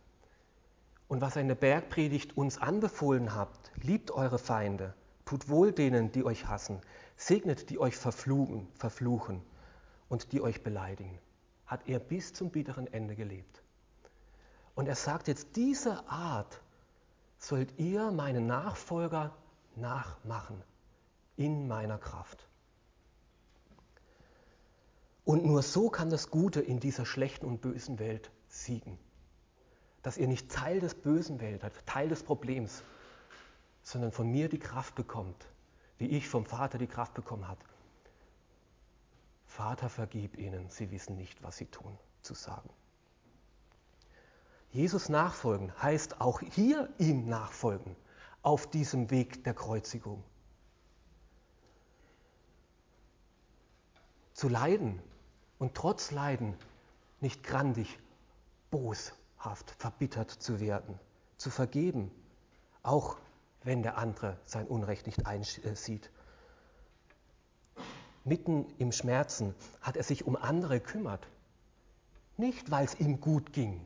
und 1.08 1.22
was 1.22 1.36
in 1.36 1.48
der 1.48 1.56
Bergpredigt 1.56 2.38
uns 2.38 2.58
anbefohlen 2.58 3.36
hat. 3.36 3.50
Liebt 3.82 4.12
eure 4.12 4.40
Feinde, 4.40 4.94
tut 5.26 5.50
wohl 5.50 5.72
denen, 5.72 6.12
die 6.12 6.24
euch 6.24 6.48
hassen, 6.48 6.80
segnet, 7.18 7.70
die 7.70 7.80
euch 7.80 7.98
verfluchen, 7.98 8.68
verfluchen 8.76 9.42
und 10.08 10.32
die 10.32 10.42
euch 10.42 10.64
beleidigen. 10.64 11.20
Hat 11.66 11.88
er 11.88 12.00
bis 12.00 12.34
zum 12.34 12.52
bitteren 12.52 12.88
Ende 12.88 13.16
gelebt. 13.16 13.62
Und 14.76 14.88
er 14.88 14.96
sagt 14.96 15.28
jetzt, 15.28 15.56
diese 15.56 16.08
Art 16.08 16.62
sollt 17.38 17.78
ihr 17.78 18.12
meine 18.12 18.42
Nachfolger 18.42 19.36
nachmachen 19.76 20.64
in 21.36 21.68
meiner 21.68 21.98
Kraft. 21.98 22.48
Und 25.24 25.46
nur 25.46 25.62
so 25.62 25.90
kann 25.90 26.10
das 26.10 26.32
Gute 26.32 26.62
in 26.62 26.80
dieser 26.80 27.06
schlechten 27.06 27.46
und 27.46 27.62
bösen 27.62 28.00
Welt 28.00 28.32
siegen. 28.48 28.98
Dass 30.02 30.18
ihr 30.18 30.28
nicht 30.28 30.50
Teil 30.50 30.80
des 30.80 30.96
bösen 30.96 31.42
Welt 31.42 31.62
seid, 31.62 31.74
Teil 31.86 32.08
des 32.08 32.24
Problems, 32.24 32.82
sondern 33.84 34.12
von 34.12 34.32
mir 34.32 34.50
die 34.50 34.60
Kraft 34.60 34.96
bekommt, 34.96 35.46
wie 35.98 36.08
ich 36.08 36.28
vom 36.28 36.46
Vater 36.46 36.78
die 36.78 36.88
Kraft 36.88 37.14
bekommen 37.14 37.48
habe. 37.48 37.60
Vater, 39.46 39.90
vergib 39.90 40.38
ihnen, 40.38 40.70
sie 40.70 40.92
wissen 40.92 41.18
nicht, 41.18 41.44
was 41.44 41.58
sie 41.58 41.66
tun, 41.66 41.98
zu 42.22 42.34
sagen. 42.34 42.70
Jesus 44.72 45.10
nachfolgen 45.10 45.72
heißt 45.82 46.22
auch 46.22 46.42
hier 46.42 46.90
ihm 46.98 47.28
nachfolgen 47.28 47.96
auf 48.42 48.70
diesem 48.70 49.10
Weg 49.10 49.44
der 49.44 49.54
Kreuzigung. 49.54 50.24
Zu 54.34 54.50
leiden 54.50 55.02
und 55.58 55.74
trotz 55.74 56.12
Leiden 56.12 56.56
nicht 57.22 57.44
grandig, 57.44 57.98
boshaft, 58.70 59.72
verbittert 59.80 60.30
zu 60.30 60.60
werden, 60.60 61.00
zu 61.38 61.50
vergeben, 61.50 62.12
auch 62.84 63.18
wenn 63.64 63.82
der 63.82 63.98
andere 63.98 64.38
sein 64.44 64.68
Unrecht 64.68 65.08
nicht 65.08 65.26
einsieht. 65.26 66.12
Mitten 68.24 68.66
im 68.78 68.92
Schmerzen 68.92 69.56
hat 69.82 69.98
er 69.98 70.04
sich 70.04 70.28
um 70.28 70.36
andere 70.36 70.80
kümmert. 70.80 71.28
Nicht, 72.36 72.70
weil 72.70 72.86
es 72.86 73.00
ihm 73.00 73.20
gut 73.20 73.54
ging. 73.54 73.86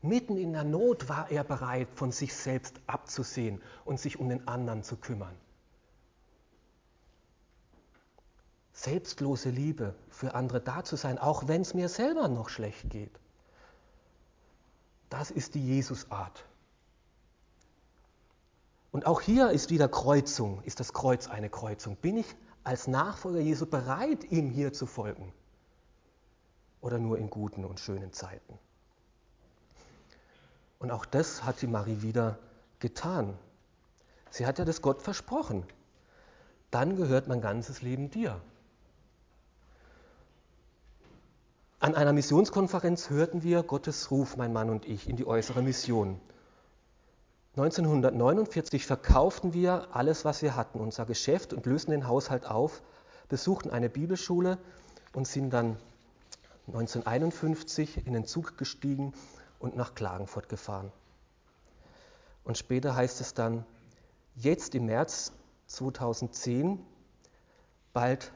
Mitten 0.00 0.36
in 0.36 0.52
der 0.52 0.64
Not 0.64 1.08
war 1.08 1.30
er 1.30 1.42
bereit, 1.42 1.88
von 1.94 2.12
sich 2.12 2.34
selbst 2.34 2.80
abzusehen 2.86 3.60
und 3.84 3.98
sich 3.98 4.18
um 4.18 4.28
den 4.28 4.46
anderen 4.46 4.84
zu 4.84 4.96
kümmern. 4.96 5.34
Selbstlose 8.72 9.50
Liebe 9.50 9.96
für 10.08 10.34
andere 10.34 10.60
da 10.60 10.84
zu 10.84 10.94
sein, 10.94 11.18
auch 11.18 11.48
wenn 11.48 11.62
es 11.62 11.74
mir 11.74 11.88
selber 11.88 12.28
noch 12.28 12.48
schlecht 12.48 12.90
geht. 12.90 13.18
Das 15.10 15.32
ist 15.32 15.56
die 15.56 15.66
Jesusart. 15.66 16.44
Und 18.92 19.04
auch 19.04 19.20
hier 19.20 19.50
ist 19.50 19.70
wieder 19.70 19.88
Kreuzung, 19.88 20.62
ist 20.62 20.78
das 20.78 20.92
Kreuz 20.92 21.26
eine 21.26 21.50
Kreuzung. 21.50 21.96
Bin 21.96 22.16
ich 22.16 22.36
als 22.62 22.86
Nachfolger 22.86 23.40
Jesu 23.40 23.66
bereit, 23.66 24.24
ihm 24.30 24.50
hier 24.50 24.72
zu 24.72 24.86
folgen? 24.86 25.32
Oder 26.80 26.98
nur 26.98 27.18
in 27.18 27.30
guten 27.30 27.64
und 27.64 27.80
schönen 27.80 28.12
Zeiten? 28.12 28.58
Und 30.78 30.90
auch 30.90 31.04
das 31.04 31.44
hat 31.44 31.60
die 31.62 31.66
Marie 31.66 32.02
wieder 32.02 32.38
getan. 32.78 33.36
Sie 34.30 34.46
hat 34.46 34.58
ja 34.58 34.64
das 34.64 34.82
Gott 34.82 35.02
versprochen. 35.02 35.64
Dann 36.70 36.96
gehört 36.96 37.28
mein 37.28 37.40
ganzes 37.40 37.82
Leben 37.82 38.10
dir. 38.10 38.40
An 41.80 41.94
einer 41.94 42.12
Missionskonferenz 42.12 43.08
hörten 43.08 43.42
wir 43.42 43.62
Gottes 43.62 44.10
Ruf, 44.10 44.36
mein 44.36 44.52
Mann 44.52 44.68
und 44.68 44.84
ich, 44.84 45.08
in 45.08 45.16
die 45.16 45.26
äußere 45.26 45.62
Mission. 45.62 46.20
1949 47.56 48.86
verkauften 48.86 49.54
wir 49.54 49.88
alles, 49.92 50.24
was 50.24 50.42
wir 50.42 50.54
hatten, 50.54 50.80
unser 50.80 51.06
Geschäft 51.06 51.52
und 51.52 51.66
lösten 51.66 51.92
den 51.92 52.06
Haushalt 52.06 52.46
auf, 52.46 52.82
besuchten 53.28 53.70
eine 53.70 53.88
Bibelschule 53.88 54.58
und 55.12 55.26
sind 55.26 55.50
dann 55.50 55.76
1951 56.66 58.06
in 58.06 58.12
den 58.12 58.26
Zug 58.26 58.58
gestiegen 58.58 59.14
und 59.58 59.76
nach 59.76 59.94
Klagenfurt 59.94 60.48
gefahren. 60.48 60.92
Und 62.44 62.56
später 62.58 62.94
heißt 62.94 63.20
es 63.20 63.34
dann, 63.34 63.64
jetzt 64.34 64.74
im 64.74 64.86
März 64.86 65.32
2010, 65.66 66.78
bald 67.92 68.32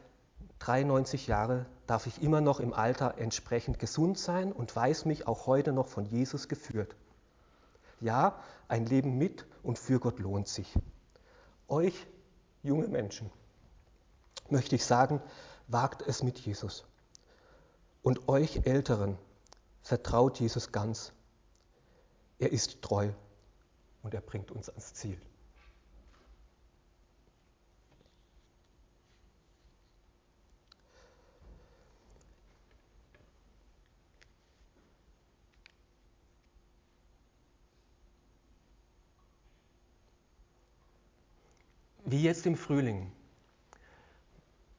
93 0.59 1.27
Jahre, 1.27 1.67
darf 1.87 2.07
ich 2.07 2.23
immer 2.23 2.41
noch 2.41 2.61
im 2.61 2.73
Alter 2.73 3.19
entsprechend 3.19 3.79
gesund 3.79 4.19
sein 4.19 4.53
und 4.53 4.75
weiß 4.75 5.05
mich 5.07 5.27
auch 5.27 5.47
heute 5.47 5.73
noch 5.73 5.89
von 5.89 6.05
Jesus 6.05 6.49
geführt. 6.49 6.95
Ja, 8.01 8.39
ein 8.69 8.87
Leben 8.87 9.19
mit 9.19 9.47
und 9.63 9.79
für 9.79 9.99
Gott 9.99 10.19
lohnt 10.19 10.49
sich. 10.49 10.77
Euch, 11.69 12.07
junge 12.63 12.89
Menschen, 12.89 13.31
möchte 14.51 14.77
ich 14.77 14.85
sagen, 14.85 15.21
wagt 15.69 16.03
es 16.03 16.23
mit 16.23 16.39
Jesus. 16.39 16.85
Und 18.03 18.29
euch 18.29 18.67
Älteren, 18.67 19.17
vertraut 19.83 20.41
Jesus 20.41 20.73
ganz. 20.73 21.13
Er 22.39 22.53
ist 22.53 22.83
treu 22.83 23.11
und 24.03 24.15
er 24.15 24.21
bringt 24.21 24.51
uns 24.51 24.69
ans 24.69 24.95
Ziel. 24.95 25.21
Wie 42.05 42.23
jetzt 42.23 42.45
im 42.47 42.57
Frühling. 42.57 43.11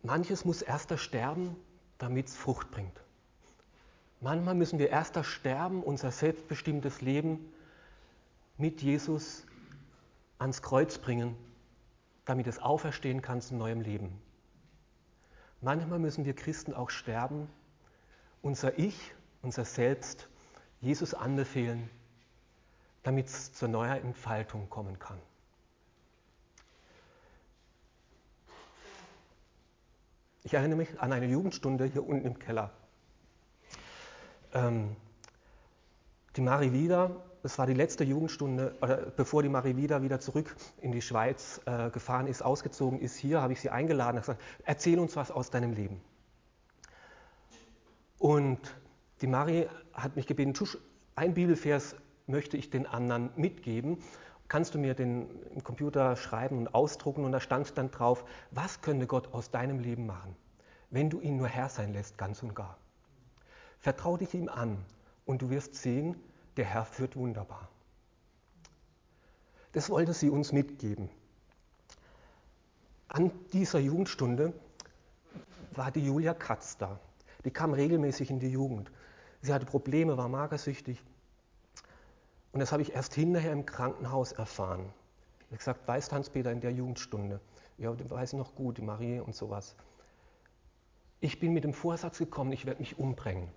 Manches 0.04 0.46
muss 0.46 0.62
erst 0.62 1.00
sterben, 1.00 1.56
damit 1.98 2.28
es 2.28 2.36
Frucht 2.36 2.70
bringt. 2.70 3.03
Manchmal 4.24 4.56
müssen 4.56 4.80
wir 4.80 4.90
erst 4.90 5.22
sterben, 5.26 5.84
unser 5.84 6.10
selbstbestimmtes 6.10 7.02
Leben 7.02 7.52
mit 8.58 8.82
Jesus 8.82 9.46
ans 10.40 10.62
Kreuz 10.62 10.98
bringen, 10.98 11.36
damit 12.24 12.48
es 12.48 12.58
auferstehen 12.58 13.22
kann 13.22 13.42
zu 13.42 13.54
neuem 13.54 13.82
Leben. 13.82 14.18
Manchmal 15.60 16.00
müssen 16.00 16.24
wir 16.24 16.34
Christen 16.34 16.74
auch 16.74 16.90
sterben, 16.90 17.50
unser 18.42 18.80
Ich, 18.80 19.14
unser 19.42 19.66
Selbst 19.66 20.30
Jesus 20.80 21.14
anbefehlen, 21.14 21.90
damit 23.04 23.28
es 23.28 23.52
zur 23.52 23.68
neuer 23.68 23.98
Entfaltung 23.98 24.70
kommen 24.70 25.00
kann. 25.00 25.20
Ich 30.44 30.54
erinnere 30.54 30.78
mich 30.78 30.98
an 31.02 31.12
eine 31.12 31.26
Jugendstunde 31.26 31.84
hier 31.84 32.08
unten 32.08 32.26
im 32.26 32.40
Keller. 32.40 32.72
Ähm, 34.54 34.96
die 36.36 36.42
Marie 36.42 36.72
Wieder, 36.72 37.12
das 37.42 37.58
war 37.58 37.66
die 37.66 37.74
letzte 37.74 38.04
Jugendstunde, 38.04 38.76
oder 38.82 38.98
bevor 38.98 39.44
die 39.44 39.50
Marie 39.50 39.76
Wieder 39.76 40.02
wieder 40.02 40.20
zurück 40.20 40.56
in 40.82 40.92
die 40.92 41.02
Schweiz 41.02 41.62
äh, 41.66 41.90
gefahren 41.90 42.28
ist, 42.28 42.44
ausgezogen 42.44 43.00
ist, 43.00 43.16
hier 43.16 43.42
habe 43.42 43.54
ich 43.54 43.62
sie 43.62 43.70
eingeladen 43.70 44.18
und 44.18 44.22
gesagt, 44.22 44.42
erzähl 44.64 45.00
uns 45.00 45.16
was 45.16 45.32
aus 45.32 45.50
deinem 45.50 45.74
Leben. 45.74 46.02
Und 48.20 48.60
die 49.22 49.28
Marie 49.28 49.68
hat 49.94 50.16
mich 50.16 50.28
gebeten, 50.28 50.54
ein 51.16 51.34
Bibelvers 51.34 51.96
möchte 52.26 52.58
ich 52.58 52.70
den 52.70 52.86
anderen 52.86 53.32
mitgeben. 53.36 53.98
Kannst 54.48 54.76
du 54.76 54.80
mir 54.80 54.94
den 54.94 55.28
im 55.54 55.64
Computer 55.64 56.16
schreiben 56.16 56.58
und 56.58 56.74
ausdrucken? 56.74 57.26
Und 57.26 57.32
da 57.32 57.40
stand 57.40 57.78
dann 57.78 57.92
drauf, 57.92 58.24
was 58.52 58.82
könnte 58.82 59.08
Gott 59.08 59.34
aus 59.34 59.52
deinem 59.52 59.80
Leben 59.80 60.06
machen, 60.06 60.36
wenn 60.90 61.10
du 61.10 61.20
ihn 61.20 61.38
nur 61.38 61.48
Herr 61.48 61.70
sein 61.70 61.94
lässt, 61.94 62.18
ganz 62.18 62.42
und 62.44 62.56
gar. 62.56 62.78
Vertrau 63.84 64.16
dich 64.16 64.34
ihm 64.34 64.48
an 64.48 64.78
und 65.26 65.42
du 65.42 65.50
wirst 65.50 65.76
sehen, 65.76 66.16
der 66.56 66.64
Herr 66.64 66.86
führt 66.86 67.18
wunderbar. 67.18 67.68
Das 69.74 69.90
wollte 69.90 70.14
sie 70.14 70.30
uns 70.30 70.54
mitgeben. 70.54 71.10
An 73.10 73.30
dieser 73.52 73.80
Jugendstunde 73.80 74.54
war 75.74 75.92
die 75.92 76.06
Julia 76.06 76.34
Katz 76.34 76.78
da. 76.78 76.98
Die 77.44 77.52
kam 77.52 77.74
regelmäßig 77.74 78.30
in 78.30 78.40
die 78.40 78.48
Jugend. 78.48 78.90
Sie 79.42 79.54
hatte 79.54 79.66
Probleme, 79.66 80.16
war 80.16 80.30
magersüchtig. 80.30 81.04
Und 82.54 82.62
das 82.62 82.72
habe 82.72 82.84
ich 82.84 82.94
erst 82.94 83.14
hinterher 83.14 83.52
im 83.52 83.66
Krankenhaus 83.66 84.32
erfahren. 84.32 84.94
Habe 85.48 85.58
gesagt, 85.58 85.86
weißt 85.90 86.14
Hans-Peter 86.14 86.54
in 86.54 86.62
der 86.62 86.72
Jugendstunde? 86.72 87.42
Ja, 87.78 87.92
den 87.92 88.10
weiß 88.10 88.32
ich 88.32 88.40
noch 88.40 88.56
gut, 88.56 88.78
die 88.78 88.82
Marie 88.82 89.20
und 89.20 89.36
sowas. 89.36 89.76
Ich 91.20 91.42
bin 91.42 91.52
mit 91.52 91.66
dem 91.66 91.74
Vorsatz 91.74 92.18
gekommen, 92.18 92.54
ich 92.54 92.66
werde 92.66 92.80
mich 92.80 92.98
umbringen 92.98 93.52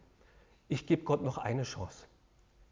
ich 0.69 0.87
gebe 0.87 1.05
Gott 1.05 1.23
noch 1.23 1.39
eine 1.39 1.63
Chance. 1.63 2.07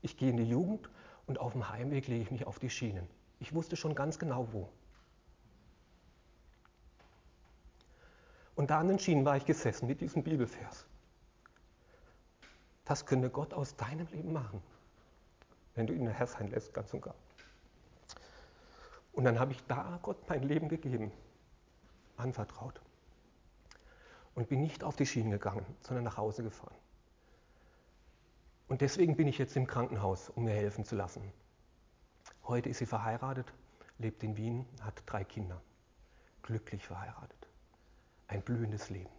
Ich 0.02 0.16
gehe 0.16 0.30
in 0.30 0.36
die 0.36 0.48
Jugend 0.48 0.90
und 1.26 1.38
auf 1.38 1.52
dem 1.52 1.68
Heimweg 1.68 2.08
lege 2.08 2.22
ich 2.22 2.30
mich 2.30 2.46
auf 2.46 2.58
die 2.58 2.70
Schienen. 2.70 3.08
Ich 3.40 3.54
wusste 3.54 3.76
schon 3.76 3.94
ganz 3.94 4.18
genau 4.18 4.52
wo. 4.52 4.68
Und 8.56 8.70
da 8.70 8.78
an 8.78 8.88
den 8.88 8.98
Schienen 8.98 9.24
war 9.24 9.36
ich 9.36 9.44
gesessen 9.44 9.86
mit 9.86 10.00
diesem 10.00 10.22
Bibelvers. 10.22 10.86
Das 12.84 13.06
könnte 13.06 13.30
Gott 13.30 13.54
aus 13.54 13.76
deinem 13.76 14.06
Leben 14.08 14.32
machen, 14.32 14.62
wenn 15.74 15.86
du 15.86 15.94
ihn 15.94 16.04
der 16.04 16.14
Herr 16.14 16.26
sein 16.26 16.48
lässt, 16.48 16.74
ganz 16.74 16.92
und 16.92 17.00
gar. 17.00 17.14
Und 19.12 19.24
dann 19.24 19.38
habe 19.38 19.52
ich 19.52 19.64
da 19.64 19.98
Gott 20.02 20.28
mein 20.28 20.42
Leben 20.42 20.68
gegeben, 20.68 21.12
anvertraut. 22.16 22.80
Und 24.34 24.48
bin 24.48 24.60
nicht 24.60 24.82
auf 24.82 24.96
die 24.96 25.06
Schienen 25.06 25.30
gegangen, 25.30 25.64
sondern 25.80 26.04
nach 26.04 26.16
Hause 26.16 26.42
gefahren. 26.42 26.74
Und 28.68 28.80
deswegen 28.80 29.16
bin 29.16 29.28
ich 29.28 29.38
jetzt 29.38 29.56
im 29.56 29.66
Krankenhaus, 29.66 30.30
um 30.30 30.44
mir 30.44 30.54
helfen 30.54 30.84
zu 30.84 30.96
lassen. 30.96 31.32
Heute 32.44 32.68
ist 32.68 32.78
sie 32.78 32.86
verheiratet, 32.86 33.52
lebt 33.98 34.22
in 34.22 34.36
Wien, 34.36 34.66
hat 34.80 35.02
drei 35.06 35.24
Kinder. 35.24 35.60
Glücklich 36.42 36.86
verheiratet. 36.86 37.48
Ein 38.26 38.42
blühendes 38.42 38.90
Leben. 38.90 39.10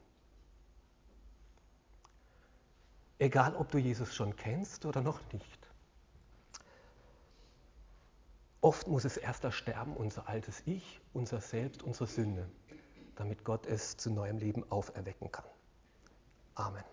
Egal, 3.18 3.56
ob 3.56 3.72
du 3.72 3.78
Jesus 3.78 4.14
schon 4.14 4.36
kennst 4.36 4.86
oder 4.86 5.02
noch 5.02 5.22
nicht. 5.32 5.70
Oft 8.62 8.88
muss 8.88 9.06
es 9.06 9.18
erst 9.18 9.44
ersterben, 9.44 9.96
unser 9.96 10.28
altes 10.28 10.64
Ich, 10.66 11.00
unser 11.14 11.40
Selbst, 11.40 11.84
unsere 11.84 12.08
Sünde, 12.08 12.50
damit 13.16 13.44
Gott 13.44 13.68
es 13.68 13.96
zu 13.96 14.10
neuem 14.10 14.38
Leben 14.38 14.70
auferwecken 14.72 15.32
kann. 15.32 15.46
Amen. 16.56 16.84